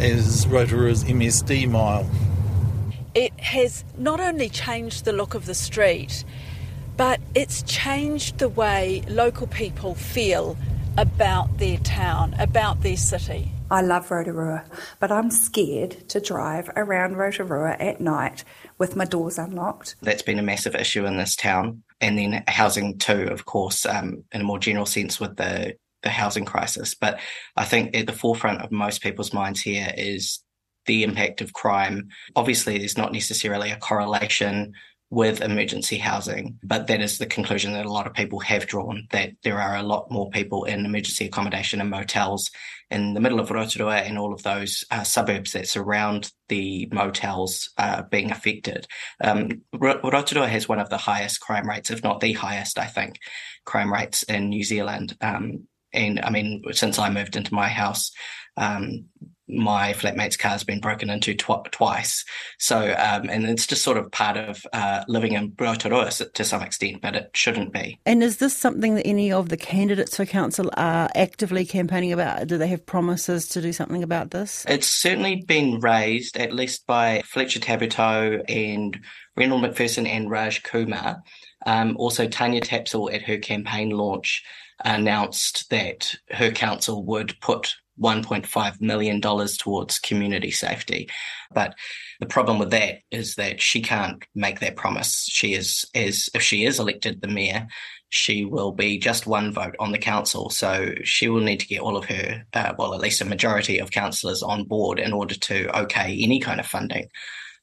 as 0.00 0.46
Rotorua's 0.46 1.04
MSD 1.04 1.68
Mile. 1.68 2.08
It 3.14 3.38
has 3.40 3.84
not 3.98 4.20
only 4.20 4.48
changed 4.48 5.04
the 5.04 5.12
look 5.12 5.34
of 5.34 5.44
the 5.44 5.54
street, 5.54 6.24
but 6.96 7.20
it's 7.34 7.60
changed 7.64 8.38
the 8.38 8.48
way 8.48 9.02
local 9.06 9.48
people 9.48 9.94
feel 9.94 10.56
about 10.96 11.58
their 11.58 11.76
town, 11.76 12.34
about 12.38 12.80
their 12.80 12.96
city. 12.96 13.52
I 13.70 13.80
love 13.80 14.10
Rotorua, 14.10 14.64
but 15.00 15.10
I'm 15.10 15.30
scared 15.30 16.08
to 16.10 16.20
drive 16.20 16.70
around 16.76 17.16
Rotorua 17.16 17.76
at 17.78 18.00
night 18.00 18.44
with 18.78 18.96
my 18.96 19.04
doors 19.04 19.38
unlocked. 19.38 19.96
That's 20.02 20.22
been 20.22 20.38
a 20.38 20.42
massive 20.42 20.74
issue 20.74 21.06
in 21.06 21.16
this 21.16 21.36
town. 21.36 21.82
And 22.00 22.18
then 22.18 22.44
housing 22.48 22.98
too, 22.98 23.28
of 23.30 23.44
course, 23.44 23.86
um, 23.86 24.24
in 24.32 24.40
a 24.40 24.44
more 24.44 24.58
general 24.58 24.86
sense 24.86 25.20
with 25.20 25.36
the, 25.36 25.76
the 26.02 26.10
housing 26.10 26.44
crisis. 26.44 26.94
But 26.94 27.20
I 27.56 27.64
think 27.64 27.96
at 27.96 28.06
the 28.06 28.12
forefront 28.12 28.60
of 28.60 28.72
most 28.72 29.02
people's 29.02 29.32
minds 29.32 29.60
here 29.60 29.92
is 29.96 30.40
the 30.86 31.04
impact 31.04 31.40
of 31.40 31.52
crime. 31.52 32.08
Obviously, 32.34 32.78
there's 32.78 32.98
not 32.98 33.12
necessarily 33.12 33.70
a 33.70 33.76
correlation 33.76 34.74
with 35.12 35.42
emergency 35.42 35.98
housing. 35.98 36.58
But 36.62 36.86
that 36.86 37.02
is 37.02 37.18
the 37.18 37.26
conclusion 37.26 37.74
that 37.74 37.84
a 37.84 37.92
lot 37.92 38.06
of 38.06 38.14
people 38.14 38.40
have 38.40 38.66
drawn 38.66 39.08
that 39.10 39.32
there 39.42 39.60
are 39.60 39.76
a 39.76 39.82
lot 39.82 40.10
more 40.10 40.30
people 40.30 40.64
in 40.64 40.86
emergency 40.86 41.26
accommodation 41.26 41.82
and 41.82 41.90
motels 41.90 42.50
in 42.90 43.12
the 43.12 43.20
middle 43.20 43.38
of 43.38 43.50
Rotorua 43.50 43.96
and 43.96 44.18
all 44.18 44.32
of 44.32 44.42
those 44.42 44.84
uh, 44.90 45.02
suburbs 45.02 45.52
that 45.52 45.68
surround 45.68 46.32
the 46.48 46.88
motels 46.92 47.70
uh, 47.76 48.04
being 48.10 48.30
affected. 48.30 48.86
Um, 49.22 49.60
Rotorua 49.74 50.48
has 50.48 50.66
one 50.66 50.80
of 50.80 50.88
the 50.88 50.96
highest 50.96 51.40
crime 51.40 51.68
rates, 51.68 51.90
if 51.90 52.02
not 52.02 52.20
the 52.20 52.32
highest, 52.32 52.78
I 52.78 52.86
think, 52.86 53.18
crime 53.66 53.92
rates 53.92 54.22
in 54.22 54.48
New 54.48 54.64
Zealand. 54.64 55.14
Um, 55.20 55.68
and 55.92 56.20
I 56.20 56.30
mean, 56.30 56.62
since 56.72 56.98
I 56.98 57.10
moved 57.10 57.36
into 57.36 57.52
my 57.52 57.68
house, 57.68 58.12
um, 58.56 59.08
my 59.48 59.92
flatmate's 59.92 60.36
car 60.36 60.52
has 60.52 60.64
been 60.64 60.80
broken 60.80 61.10
into 61.10 61.34
tw- 61.34 61.70
twice. 61.70 62.24
So, 62.58 62.94
um, 62.98 63.28
and 63.28 63.44
it's 63.46 63.66
just 63.66 63.82
sort 63.82 63.98
of 63.98 64.10
part 64.12 64.36
of 64.36 64.64
uh, 64.72 65.04
living 65.08 65.32
in 65.32 65.52
Rotorua 65.58 66.10
to 66.10 66.44
some 66.44 66.62
extent, 66.62 67.02
but 67.02 67.16
it 67.16 67.30
shouldn't 67.34 67.72
be. 67.72 67.98
And 68.06 68.22
is 68.22 68.38
this 68.38 68.56
something 68.56 68.94
that 68.94 69.06
any 69.06 69.32
of 69.32 69.48
the 69.48 69.56
candidates 69.56 70.16
for 70.16 70.26
council 70.26 70.70
are 70.76 71.10
actively 71.14 71.64
campaigning 71.64 72.12
about? 72.12 72.46
Do 72.46 72.58
they 72.58 72.68
have 72.68 72.86
promises 72.86 73.48
to 73.48 73.60
do 73.60 73.72
something 73.72 74.02
about 74.02 74.30
this? 74.30 74.64
It's 74.68 74.86
certainly 74.86 75.44
been 75.46 75.80
raised, 75.80 76.36
at 76.36 76.52
least 76.52 76.86
by 76.86 77.22
Fletcher 77.24 77.60
Tabuteau 77.60 78.42
and 78.48 78.98
Reynold 79.36 79.62
Macpherson 79.62 80.06
and 80.06 80.30
Raj 80.30 80.62
Kumar. 80.62 81.22
Um, 81.66 81.96
also, 81.96 82.28
Tanya 82.28 82.60
Tapsell 82.60 83.12
at 83.12 83.22
her 83.22 83.38
campaign 83.38 83.90
launch 83.90 84.42
announced 84.84 85.70
that 85.70 86.14
her 86.30 86.50
council 86.50 87.04
would 87.04 87.38
put 87.40 87.74
$1.5 88.02 88.80
million 88.80 89.20
towards 89.20 89.98
community 89.98 90.50
safety. 90.50 91.08
But 91.54 91.74
the 92.20 92.26
problem 92.26 92.58
with 92.58 92.70
that 92.70 92.98
is 93.10 93.36
that 93.36 93.60
she 93.60 93.80
can't 93.80 94.24
make 94.34 94.60
that 94.60 94.76
promise. 94.76 95.24
She 95.30 95.54
is, 95.54 95.84
as 95.94 96.28
if 96.34 96.42
she 96.42 96.64
is 96.64 96.78
elected 96.78 97.20
the 97.20 97.28
mayor, 97.28 97.66
she 98.10 98.44
will 98.44 98.72
be 98.72 98.98
just 98.98 99.26
one 99.26 99.52
vote 99.52 99.74
on 99.80 99.92
the 99.92 99.98
council. 99.98 100.50
So 100.50 100.94
she 101.02 101.28
will 101.28 101.40
need 101.40 101.60
to 101.60 101.66
get 101.66 101.80
all 101.80 101.96
of 101.96 102.04
her, 102.04 102.44
uh, 102.52 102.74
well, 102.78 102.94
at 102.94 103.00
least 103.00 103.22
a 103.22 103.24
majority 103.24 103.78
of 103.78 103.90
councillors 103.90 104.42
on 104.42 104.64
board 104.64 104.98
in 104.98 105.12
order 105.12 105.34
to 105.34 105.78
okay 105.82 106.18
any 106.20 106.38
kind 106.38 106.60
of 106.60 106.66
funding. 106.66 107.08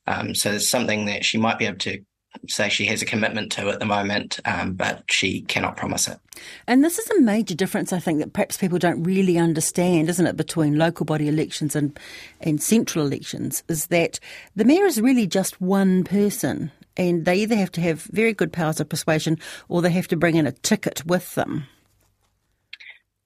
Um, 0.08 0.34
so 0.34 0.54
it's 0.54 0.68
something 0.68 1.06
that 1.06 1.24
she 1.24 1.38
might 1.38 1.60
be 1.60 1.68
able 1.68 1.78
to 1.80 2.02
say 2.48 2.70
she 2.70 2.86
has 2.86 3.02
a 3.02 3.06
commitment 3.06 3.52
to 3.54 3.70
at 3.70 3.80
the 3.80 3.86
moment, 3.86 4.40
um, 4.46 4.74
but 4.74 5.04
she 5.10 5.42
cannot 5.42 5.78
promise 5.78 6.08
it. 6.08 6.20
And 6.68 6.84
this 6.84 7.00
is 7.00 7.10
a 7.10 7.22
major 7.22 7.56
difference, 7.56 7.92
I 7.92 8.00
think, 8.00 8.20
that 8.20 8.34
perhaps 8.34 8.58
people 8.58 8.80
don't 8.80 9.04
really 9.04 9.38
understand, 9.38 10.10
isn't 10.10 10.28
it, 10.28 10.38
between 10.38 10.78
local 10.78 11.06
body 11.06 11.28
elections 11.28 11.76
and, 11.76 11.98
and 12.42 12.62
central 12.62 13.06
elections, 13.06 13.64
is 13.68 13.88
that 13.88 14.20
the 14.56 14.66
mayor 14.66 14.86
is 14.86 15.02
really 15.02 15.28
just 15.28 15.60
one 15.60 16.04
person. 16.04 16.72
And 16.98 17.26
they 17.26 17.36
either 17.38 17.56
have 17.56 17.72
to 17.74 17.82
have 17.82 18.02
very 18.04 18.34
good 18.34 18.52
powers 18.52 18.80
of 18.80 18.90
persuasion 18.90 19.38
or 19.70 19.82
they 19.82 19.92
have 19.92 20.08
to 20.10 20.18
bring 20.18 20.36
in 20.36 20.48
a 20.48 20.52
ticket 20.52 21.06
with 21.06 21.36
them. 21.36 21.66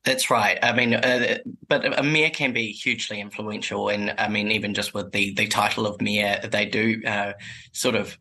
That's 0.03 0.29
right. 0.29 0.59
I 0.61 0.73
mean, 0.73 0.93
uh, 0.93 1.37
but 1.69 1.97
a 1.97 2.03
mayor 2.03 2.29
can 2.29 2.51
be 2.51 2.73
hugely 2.73 3.21
influential, 3.21 3.87
and 3.87 4.13
I 4.17 4.27
mean, 4.27 4.51
even 4.51 4.73
just 4.73 4.93
with 4.93 5.13
the 5.13 5.33
the 5.33 5.47
title 5.47 5.87
of 5.87 6.01
mayor, 6.01 6.41
they 6.43 6.65
do 6.65 7.01
uh, 7.07 7.33
sort 7.71 7.95
of 7.95 8.17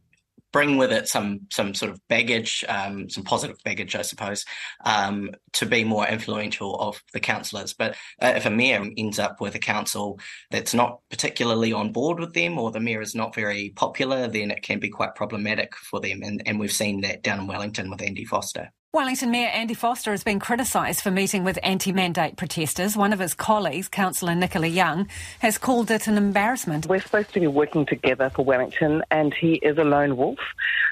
bring 0.52 0.76
with 0.76 0.92
it 0.92 1.08
some 1.08 1.40
some 1.50 1.74
sort 1.74 1.90
of 1.90 2.00
baggage, 2.08 2.64
um, 2.68 3.08
some 3.08 3.24
positive 3.24 3.56
baggage, 3.64 3.96
I 3.96 4.02
suppose, 4.02 4.44
um, 4.84 5.30
to 5.54 5.66
be 5.66 5.84
more 5.84 6.06
influential 6.06 6.78
of 6.78 7.02
the 7.12 7.20
councillors. 7.20 7.72
But 7.72 7.96
uh, 8.20 8.34
if 8.36 8.46
a 8.46 8.50
mayor 8.50 8.84
ends 8.96 9.18
up 9.18 9.40
with 9.40 9.54
a 9.54 9.58
council 9.58 10.18
that's 10.50 10.74
not 10.74 11.00
particularly 11.10 11.72
on 11.72 11.92
board 11.92 12.20
with 12.20 12.34
them, 12.34 12.58
or 12.58 12.70
the 12.70 12.80
mayor 12.80 13.00
is 13.00 13.14
not 13.14 13.34
very 13.34 13.72
popular, 13.74 14.28
then 14.28 14.50
it 14.50 14.62
can 14.62 14.78
be 14.78 14.90
quite 14.90 15.14
problematic 15.14 15.74
for 15.76 16.00
them. 16.00 16.22
And, 16.22 16.42
and 16.46 16.60
we've 16.60 16.72
seen 16.72 17.00
that 17.02 17.22
down 17.22 17.40
in 17.40 17.46
Wellington 17.46 17.90
with 17.90 18.02
Andy 18.02 18.24
Foster. 18.24 18.70
Wellington 18.94 19.30
Mayor 19.30 19.48
Andy 19.48 19.72
Foster 19.72 20.10
has 20.10 20.22
been 20.22 20.38
criticised 20.38 21.00
for 21.00 21.10
meeting 21.10 21.44
with 21.44 21.58
anti-mandate 21.62 22.36
protesters. 22.36 22.94
One 22.94 23.14
of 23.14 23.20
his 23.20 23.32
colleagues, 23.32 23.88
Councillor 23.88 24.34
Nicola 24.34 24.66
Young, 24.66 25.08
has 25.38 25.56
called 25.56 25.90
it 25.90 26.08
an 26.08 26.18
embarrassment. 26.18 26.84
We're 26.84 27.00
supposed 27.00 27.32
to 27.32 27.40
be 27.40 27.46
working 27.46 27.86
together 27.86 28.28
for 28.28 28.44
Wellington 28.44 29.00
and 29.10 29.32
he 29.32 29.54
is 29.54 29.78
a 29.78 29.84
lone 29.84 30.18
wolf. 30.18 30.40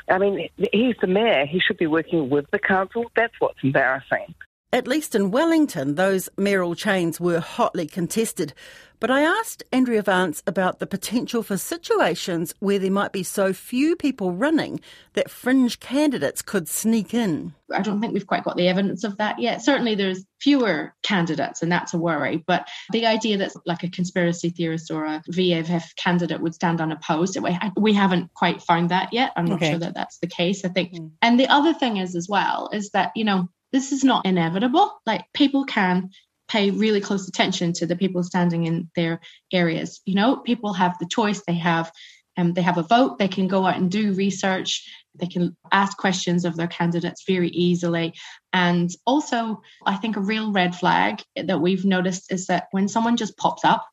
I 0.09 0.17
mean, 0.17 0.49
he's 0.73 0.97
the 1.03 1.09
mayor. 1.09 1.45
He 1.45 1.61
should 1.61 1.77
be 1.77 1.87
working 1.87 2.31
with 2.31 2.51
the 2.53 2.59
council. 2.59 3.05
That's 3.15 3.35
what's 3.39 3.59
embarrassing. 3.63 4.35
At 4.73 4.89
least 4.89 5.15
in 5.15 5.31
Wellington, 5.31 5.97
those 5.97 6.31
mayoral 6.39 6.77
chains 6.77 7.21
were 7.21 7.41
hotly 7.41 7.87
contested. 7.87 8.55
But 9.01 9.11
I 9.11 9.23
asked 9.23 9.65
Andrea 9.73 10.03
Vance 10.03 10.43
about 10.47 10.79
the 10.79 10.87
potential 10.87 11.43
for 11.43 11.57
situations 11.57 12.55
where 12.59 12.79
there 12.79 12.91
might 12.91 13.13
be 13.13 13.23
so 13.23 13.55
few 13.55 13.97
people 13.97 14.33
running 14.33 14.79
that 15.15 15.31
fringe 15.31 15.81
candidates 15.81 16.43
could 16.43 16.69
sneak 16.69 17.15
in. 17.15 17.55
I 17.73 17.81
don't 17.81 18.03
think 18.03 18.13
we've 18.13 18.27
quite 18.27 18.45
got 18.45 18.59
the 18.59 18.69
evidence 18.69 19.03
of 19.03 19.17
that 19.17 19.39
yet. 19.39 19.63
Certainly, 19.63 19.95
there's 19.95 20.27
fewer 20.39 20.95
candidates, 21.03 21.63
and 21.63 21.73
that's 21.73 21.95
a 21.95 21.99
worry. 21.99 22.45
But 22.47 22.69
the 22.93 23.07
idea 23.07 23.39
that 23.39 23.53
like 23.65 23.83
a 23.83 23.91
conspiracy 23.91 24.51
theorist 24.51 24.91
or 24.91 25.07
a 25.07 25.23
VFF 25.33 25.97
candidate 25.97 26.43
would 26.43 26.55
stand 26.55 26.83
unopposed, 26.83 27.39
we 27.79 27.95
haven't 27.95 28.35
quite 28.35 28.61
found 28.61 28.91
that 28.91 29.15
yet. 29.15 29.33
I'm 29.35 29.47
not 29.47 29.57
okay. 29.57 29.71
sure 29.71 29.79
that 29.79 29.95
that's 29.95 30.19
the 30.19 30.27
case. 30.27 30.63
I 30.65 30.69
think. 30.69 30.93
Mm. 30.93 31.13
And 31.23 31.41
the 31.41 31.49
other 31.49 31.73
thing 31.73 31.97
is, 31.97 32.15
as 32.15 32.29
well, 32.29 32.69
is 32.71 32.91
that, 32.91 33.13
you 33.17 33.25
know, 33.25 33.49
this 33.73 33.93
is 33.93 34.05
not 34.05 34.27
inevitable. 34.27 34.93
Like 35.07 35.25
people 35.33 35.65
can 35.65 36.11
pay 36.51 36.71
really 36.71 37.01
close 37.01 37.29
attention 37.29 37.73
to 37.75 37.87
the 37.87 37.97
people 37.97 38.23
standing 38.23 38.67
in 38.67 38.91
their 38.97 39.21
areas. 39.53 40.01
You 40.05 40.17
know, 40.17 40.37
people 40.37 40.73
have 40.75 40.99
the 40.99 41.07
choice. 41.09 41.43
They 41.47 41.55
have 41.55 41.91
um, 42.37 42.53
they 42.55 42.63
have 42.63 42.79
a 42.79 42.83
vote. 42.83 43.19
They 43.19 43.29
can 43.29 43.49
go 43.49 43.67
out 43.67 43.77
and 43.77 43.91
do 43.91 44.15
research. 44.15 44.89
They 45.19 45.27
can 45.27 45.57
ask 45.73 45.97
questions 45.97 46.45
of 46.45 46.57
their 46.57 46.69
candidates 46.69 47.25
very 47.27 47.49
easily. 47.49 48.15
And 48.53 48.89
also, 49.05 49.63
I 49.85 49.97
think 49.97 50.17
a 50.17 50.21
real 50.21 50.53
red 50.53 50.75
flag 50.75 51.23
that 51.37 51.61
we've 51.61 51.85
noticed 51.85 52.33
is 52.33 52.47
that 52.47 52.69
when 52.71 52.89
someone 52.89 53.17
just 53.17 53.37
pops 53.37 53.65
up 53.65 53.87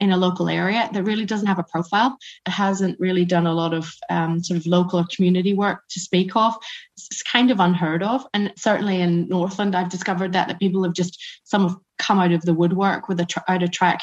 in 0.00 0.12
a 0.12 0.16
local 0.16 0.48
area 0.48 0.88
that 0.92 1.04
really 1.04 1.26
doesn't 1.26 1.46
have 1.46 1.58
a 1.58 1.64
profile. 1.64 2.16
It 2.46 2.50
hasn't 2.50 2.98
really 2.98 3.24
done 3.24 3.46
a 3.46 3.52
lot 3.52 3.74
of 3.74 3.94
um, 4.08 4.42
sort 4.42 4.58
of 4.58 4.66
local 4.66 5.00
or 5.00 5.06
community 5.14 5.54
work 5.54 5.82
to 5.90 6.00
speak 6.00 6.34
of. 6.34 6.54
It's 6.96 7.22
kind 7.22 7.50
of 7.50 7.60
unheard 7.60 8.02
of. 8.02 8.26
And 8.32 8.52
certainly 8.56 9.00
in 9.00 9.28
Northland, 9.28 9.76
I've 9.76 9.90
discovered 9.90 10.32
that, 10.32 10.48
that 10.48 10.58
people 10.58 10.82
have 10.84 10.94
just, 10.94 11.22
some 11.44 11.62
have 11.68 11.76
come 11.98 12.18
out 12.18 12.32
of 12.32 12.42
the 12.42 12.54
woodwork 12.54 13.08
with 13.08 13.20
a 13.20 13.42
out 13.48 13.62
of 13.62 13.70
track 13.70 14.00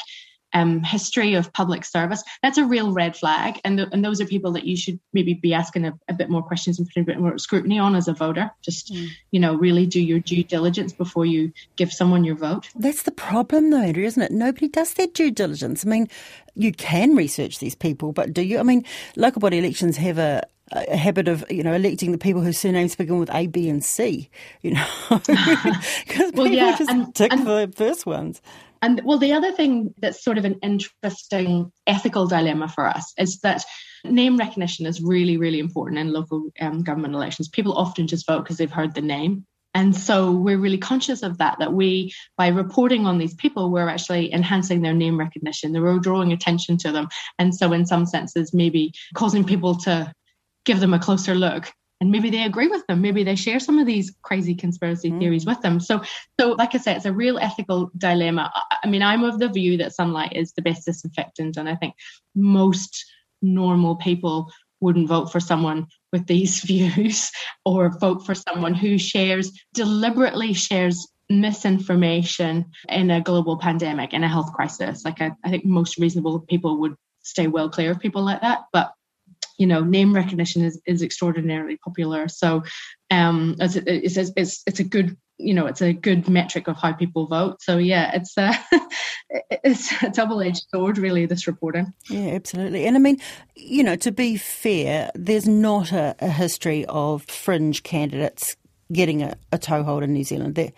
um, 0.52 0.82
history 0.82 1.34
of 1.34 1.52
public 1.52 1.84
service, 1.84 2.22
that's 2.42 2.58
a 2.58 2.64
real 2.64 2.92
red 2.92 3.16
flag. 3.16 3.60
And, 3.64 3.78
th- 3.78 3.88
and 3.92 4.04
those 4.04 4.20
are 4.20 4.26
people 4.26 4.52
that 4.52 4.64
you 4.64 4.76
should 4.76 4.98
maybe 5.12 5.34
be 5.34 5.52
asking 5.54 5.84
a, 5.84 5.92
a, 6.08 6.14
bit 6.14 6.30
more 6.30 6.42
questions 6.42 6.78
and 6.78 6.88
putting 6.88 7.02
a 7.02 7.06
bit 7.06 7.20
more 7.20 7.36
scrutiny 7.38 7.78
on 7.78 7.94
as 7.94 8.08
a 8.08 8.14
voter. 8.14 8.50
Just, 8.62 8.92
mm. 8.92 9.08
you 9.30 9.40
know, 9.40 9.54
really 9.54 9.86
do 9.86 10.02
your 10.02 10.20
due 10.20 10.42
diligence 10.42 10.92
before 10.92 11.26
you 11.26 11.52
give 11.76 11.92
someone 11.92 12.24
your 12.24 12.36
vote. 12.36 12.70
That's 12.74 13.02
the 13.02 13.12
problem, 13.12 13.70
though, 13.70 13.82
Andrea, 13.82 14.06
isn't 14.06 14.22
it? 14.22 14.32
Nobody 14.32 14.68
does 14.68 14.94
their 14.94 15.06
due 15.06 15.30
diligence. 15.30 15.84
I 15.84 15.88
mean, 15.88 16.08
you 16.54 16.72
can 16.72 17.14
research 17.14 17.58
these 17.58 17.74
people, 17.74 18.12
but 18.12 18.32
do 18.32 18.42
you? 18.42 18.58
I 18.58 18.62
mean, 18.62 18.84
local 19.16 19.40
body 19.40 19.58
elections 19.58 19.96
have 19.98 20.18
a, 20.18 20.42
a 20.72 20.96
habit 20.96 21.28
of 21.28 21.44
you 21.50 21.62
know 21.62 21.72
electing 21.72 22.12
the 22.12 22.18
people 22.18 22.42
whose 22.42 22.58
surnames 22.58 22.96
begin 22.96 23.18
with 23.18 23.32
A, 23.32 23.46
B, 23.46 23.68
and 23.68 23.84
C. 23.84 24.28
You 24.62 24.72
know, 24.72 24.86
because 25.08 26.32
well, 26.32 26.46
people 26.46 26.48
yeah, 26.48 26.76
just 26.76 26.90
and, 26.90 27.14
tick 27.14 27.32
and, 27.32 27.46
the 27.46 27.72
first 27.74 28.06
ones. 28.06 28.42
And 28.82 29.00
well, 29.04 29.18
the 29.18 29.32
other 29.32 29.52
thing 29.52 29.94
that's 29.98 30.22
sort 30.22 30.38
of 30.38 30.44
an 30.44 30.58
interesting 30.62 31.72
ethical 31.86 32.26
dilemma 32.26 32.68
for 32.68 32.86
us 32.86 33.12
is 33.18 33.40
that 33.40 33.64
name 34.04 34.36
recognition 34.36 34.86
is 34.86 35.02
really, 35.02 35.36
really 35.36 35.58
important 35.58 35.98
in 35.98 36.12
local 36.12 36.50
um, 36.60 36.82
government 36.82 37.14
elections. 37.14 37.48
People 37.48 37.74
often 37.74 38.06
just 38.06 38.26
vote 38.26 38.44
because 38.44 38.58
they've 38.58 38.70
heard 38.70 38.94
the 38.94 39.00
name. 39.00 39.44
And 39.74 39.94
so 39.94 40.32
we're 40.32 40.58
really 40.58 40.78
conscious 40.78 41.22
of 41.22 41.38
that, 41.38 41.58
that 41.58 41.72
we, 41.72 42.12
by 42.36 42.48
reporting 42.48 43.06
on 43.06 43.18
these 43.18 43.34
people, 43.34 43.70
we're 43.70 43.88
actually 43.88 44.32
enhancing 44.32 44.82
their 44.82 44.94
name 44.94 45.18
recognition. 45.18 45.72
We're 45.72 45.98
drawing 45.98 46.32
attention 46.32 46.78
to 46.78 46.92
them. 46.92 47.08
And 47.38 47.54
so, 47.54 47.72
in 47.72 47.86
some 47.86 48.06
senses, 48.06 48.54
maybe 48.54 48.92
causing 49.14 49.44
people 49.44 49.76
to 49.80 50.12
give 50.64 50.80
them 50.80 50.94
a 50.94 50.98
closer 50.98 51.34
look 51.34 51.70
and 52.00 52.10
maybe 52.10 52.30
they 52.30 52.44
agree 52.44 52.68
with 52.68 52.86
them. 52.86 53.00
Maybe 53.00 53.24
they 53.24 53.34
share 53.34 53.58
some 53.58 53.78
of 53.78 53.86
these 53.86 54.14
crazy 54.22 54.54
conspiracy 54.54 55.10
mm. 55.10 55.18
theories 55.18 55.46
with 55.46 55.60
them. 55.62 55.80
So 55.80 56.02
so 56.38 56.52
like 56.52 56.74
i 56.74 56.78
said 56.78 56.96
it's 56.96 57.06
a 57.06 57.12
real 57.12 57.38
ethical 57.38 57.90
dilemma. 57.96 58.50
I 58.82 58.88
mean 58.88 59.02
i'm 59.02 59.24
of 59.24 59.38
the 59.38 59.48
view 59.48 59.76
that 59.78 59.94
sunlight 59.94 60.34
is 60.34 60.52
the 60.52 60.62
best 60.62 60.86
disinfectant 60.86 61.56
and 61.56 61.68
i 61.68 61.74
think 61.74 61.94
most 62.34 63.04
normal 63.42 63.96
people 63.96 64.50
wouldn't 64.80 65.08
vote 65.08 65.32
for 65.32 65.40
someone 65.40 65.86
with 66.12 66.26
these 66.26 66.60
views 66.64 67.30
or 67.64 67.98
vote 67.98 68.24
for 68.24 68.34
someone 68.34 68.74
who 68.74 68.98
shares 68.98 69.52
deliberately 69.74 70.52
shares 70.52 71.08
misinformation 71.30 72.64
in 72.88 73.10
a 73.10 73.20
global 73.20 73.58
pandemic 73.58 74.14
in 74.14 74.24
a 74.24 74.28
health 74.28 74.50
crisis. 74.54 75.04
Like 75.04 75.20
I, 75.20 75.32
I 75.44 75.50
think 75.50 75.64
most 75.66 75.98
reasonable 75.98 76.40
people 76.40 76.78
would 76.80 76.94
stay 77.22 77.46
well 77.46 77.68
clear 77.68 77.90
of 77.90 78.00
people 78.00 78.22
like 78.22 78.40
that 78.40 78.60
but 78.72 78.92
you 79.58 79.66
know 79.66 79.82
name 79.82 80.14
recognition 80.14 80.64
is, 80.64 80.80
is 80.86 81.02
extraordinarily 81.02 81.76
popular. 81.76 82.28
So 82.28 82.62
um 83.10 83.56
it's, 83.60 83.76
it's, 83.76 84.32
it's, 84.36 84.62
it's 84.66 84.80
a 84.80 84.84
good 84.84 85.16
you 85.36 85.54
know 85.54 85.66
it's 85.66 85.82
a 85.82 85.92
good 85.92 86.28
metric 86.28 86.68
of 86.68 86.76
how 86.76 86.92
people 86.92 87.26
vote. 87.26 87.60
So 87.60 87.76
yeah 87.76 88.12
it's 88.14 88.36
a 88.38 88.54
it's 89.50 90.02
a 90.02 90.10
double-edged 90.10 90.64
sword 90.70 90.96
really 90.96 91.26
this 91.26 91.46
reporting 91.46 91.92
yeah 92.08 92.30
absolutely. 92.30 92.86
And 92.86 92.96
i 92.96 93.00
mean 93.00 93.18
you 93.54 93.82
know 93.82 93.96
to 93.96 94.12
be 94.12 94.36
fair 94.36 95.10
there's 95.14 95.48
not 95.48 95.92
a, 95.92 96.16
a 96.20 96.28
history 96.28 96.86
of 96.86 97.24
fringe 97.24 97.82
candidates 97.82 98.56
getting 98.90 99.22
a, 99.22 99.36
a 99.52 99.58
toehold 99.58 100.02
in 100.02 100.14
new 100.14 100.24
zealand. 100.24 100.54
There 100.54 100.72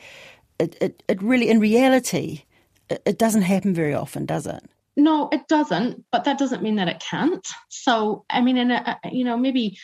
it, 0.58 0.76
it, 0.80 1.02
it 1.08 1.22
really 1.22 1.48
in 1.48 1.60
reality 1.60 2.44
it, 2.88 3.02
it 3.06 3.18
doesn't 3.18 3.42
happen 3.42 3.74
very 3.74 3.94
often 3.94 4.26
does 4.26 4.46
it 4.46 4.62
no, 4.96 5.28
it 5.32 5.48
doesn't, 5.48 6.04
but 6.12 6.24
that 6.24 6.38
doesn't 6.38 6.62
mean 6.62 6.76
that 6.76 6.88
it 6.88 7.00
can't. 7.00 7.46
So, 7.68 8.24
I 8.28 8.40
mean, 8.40 8.56
in 8.56 8.70
a, 8.70 8.98
you 9.10 9.24
know, 9.24 9.36
maybe 9.36 9.78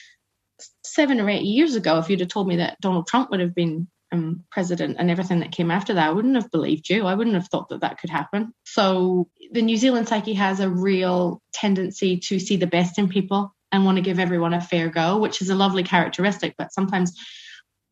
seven 0.84 1.20
or 1.20 1.28
eight 1.28 1.44
years 1.44 1.74
ago, 1.74 1.98
if 1.98 2.10
you'd 2.10 2.20
have 2.20 2.28
told 2.28 2.48
me 2.48 2.56
that 2.56 2.80
Donald 2.80 3.06
Trump 3.06 3.30
would 3.30 3.40
have 3.40 3.54
been 3.54 3.88
um, 4.12 4.44
president 4.50 4.96
and 4.98 5.10
everything 5.10 5.40
that 5.40 5.52
came 5.52 5.70
after 5.70 5.94
that, 5.94 6.08
I 6.08 6.12
wouldn't 6.12 6.34
have 6.36 6.50
believed 6.50 6.88
you. 6.88 7.06
I 7.06 7.14
wouldn't 7.14 7.36
have 7.36 7.48
thought 7.48 7.68
that 7.70 7.80
that 7.80 7.98
could 7.98 8.10
happen. 8.10 8.52
So, 8.64 9.28
the 9.52 9.62
New 9.62 9.76
Zealand 9.76 10.08
psyche 10.08 10.34
has 10.34 10.60
a 10.60 10.68
real 10.68 11.40
tendency 11.52 12.18
to 12.28 12.38
see 12.38 12.56
the 12.56 12.66
best 12.66 12.98
in 12.98 13.08
people 13.08 13.54
and 13.72 13.84
want 13.84 13.96
to 13.96 14.02
give 14.02 14.18
everyone 14.18 14.54
a 14.54 14.60
fair 14.60 14.88
go, 14.88 15.18
which 15.18 15.42
is 15.42 15.50
a 15.50 15.54
lovely 15.54 15.82
characteristic, 15.82 16.54
but 16.58 16.72
sometimes 16.72 17.12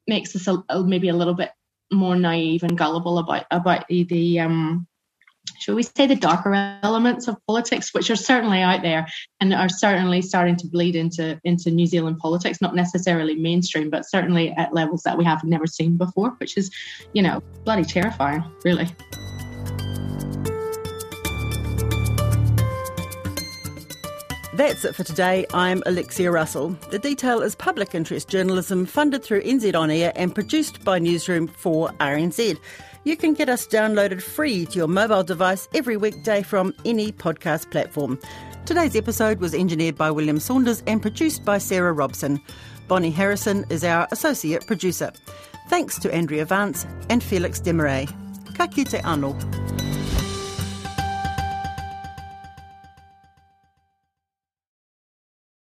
makes 0.07 0.37
us 0.37 0.46
a, 0.46 0.83
maybe 0.85 1.09
a 1.09 1.16
little 1.16 1.35
bit 1.35 1.50
more 1.92 2.16
naive 2.16 2.62
and 2.62 2.79
gullible 2.79 3.18
about 3.18 3.44
about 3.50 3.87
the, 3.88 4.05
the 4.05 4.40
um, 4.40 4.87
shall 5.59 5.75
we 5.75 5.83
say, 5.83 6.07
the 6.07 6.17
darker 6.17 6.55
elements 6.83 7.29
of 7.29 7.37
politics, 7.47 7.93
which 7.93 8.11
are 8.11 8.17
certainly 8.17 8.61
out 8.61 8.83
there 8.83 9.07
and 9.40 9.53
are 9.55 9.69
certainly 9.69 10.23
starting 10.23 10.57
to 10.57 10.67
bleed 10.67 10.97
into, 10.97 11.40
into 11.45 11.71
New 11.71 11.87
Zealand 11.87 12.19
politics, 12.19 12.61
not 12.61 12.75
necessarily 12.75 13.35
mainstream, 13.35 13.90
but 13.90 14.09
certainly 14.09 14.53
at 14.53 14.73
levels 14.73 15.03
that 15.03 15.19
we 15.19 15.25
have 15.25 15.45
never 15.45 15.67
seen 15.67 15.97
before, 15.97 16.31
which 16.38 16.57
is, 16.57 16.71
you 17.12 17.23
know, 17.23 17.43
bloody 17.64 17.85
terrifying, 17.85 18.43
really. 18.64 18.88
That's 24.55 24.85
it 24.85 24.95
for 24.95 25.03
today. 25.03 25.47
I'm 25.53 25.83
Alexia 25.85 26.31
Russell. 26.31 26.79
The 26.90 27.01
Detail 27.01 27.43
is 27.43 27.57
public 27.57 27.93
interest 27.93 28.29
journalism 28.29 28.87
funded 28.87 29.25
through 29.25 29.43
NZ 29.43 29.75
On 29.75 29.90
Air 29.90 30.12
and 30.14 30.33
produced 30.33 30.85
by 30.85 31.01
Newsroom 31.01 31.49
for 31.49 31.88
RNZ. 31.99 32.61
You 33.05 33.19
can 33.19 33.35
get 33.35 33.51
us 33.51 33.67
downloaded 33.67 34.23
free 34.23 34.64
to 34.64 34.79
your 34.79 34.88
mobile 34.88 35.23
device 35.23 35.69
every 35.75 35.99
weekday 35.99 36.43
from 36.43 36.75
any 36.87 37.12
podcast 37.12 37.71
platform. 37.71 38.19
Today's 38.64 38.97
episode 38.97 39.40
was 39.40 39.53
engineered 39.53 39.97
by 39.97 40.11
William 40.11 40.40
Saunders 40.40 40.83
and 40.87 41.03
produced 41.03 41.45
by 41.45 41.59
Sarah 41.59 41.93
Robson. 41.93 42.40
Bonnie 42.88 43.11
Harrison 43.11 43.67
is 43.69 43.85
our 43.85 44.09
associate 44.11 44.67
producer. 44.67 45.12
Thanks 45.69 45.99
to 45.99 46.14
Andrea 46.14 46.47
Vance 46.47 46.87
and 47.11 47.23
Felix 47.23 47.61
Desmarais. 47.61 48.09
Ka 48.57 48.67
kite 48.69 49.03
anō. 49.03 50.04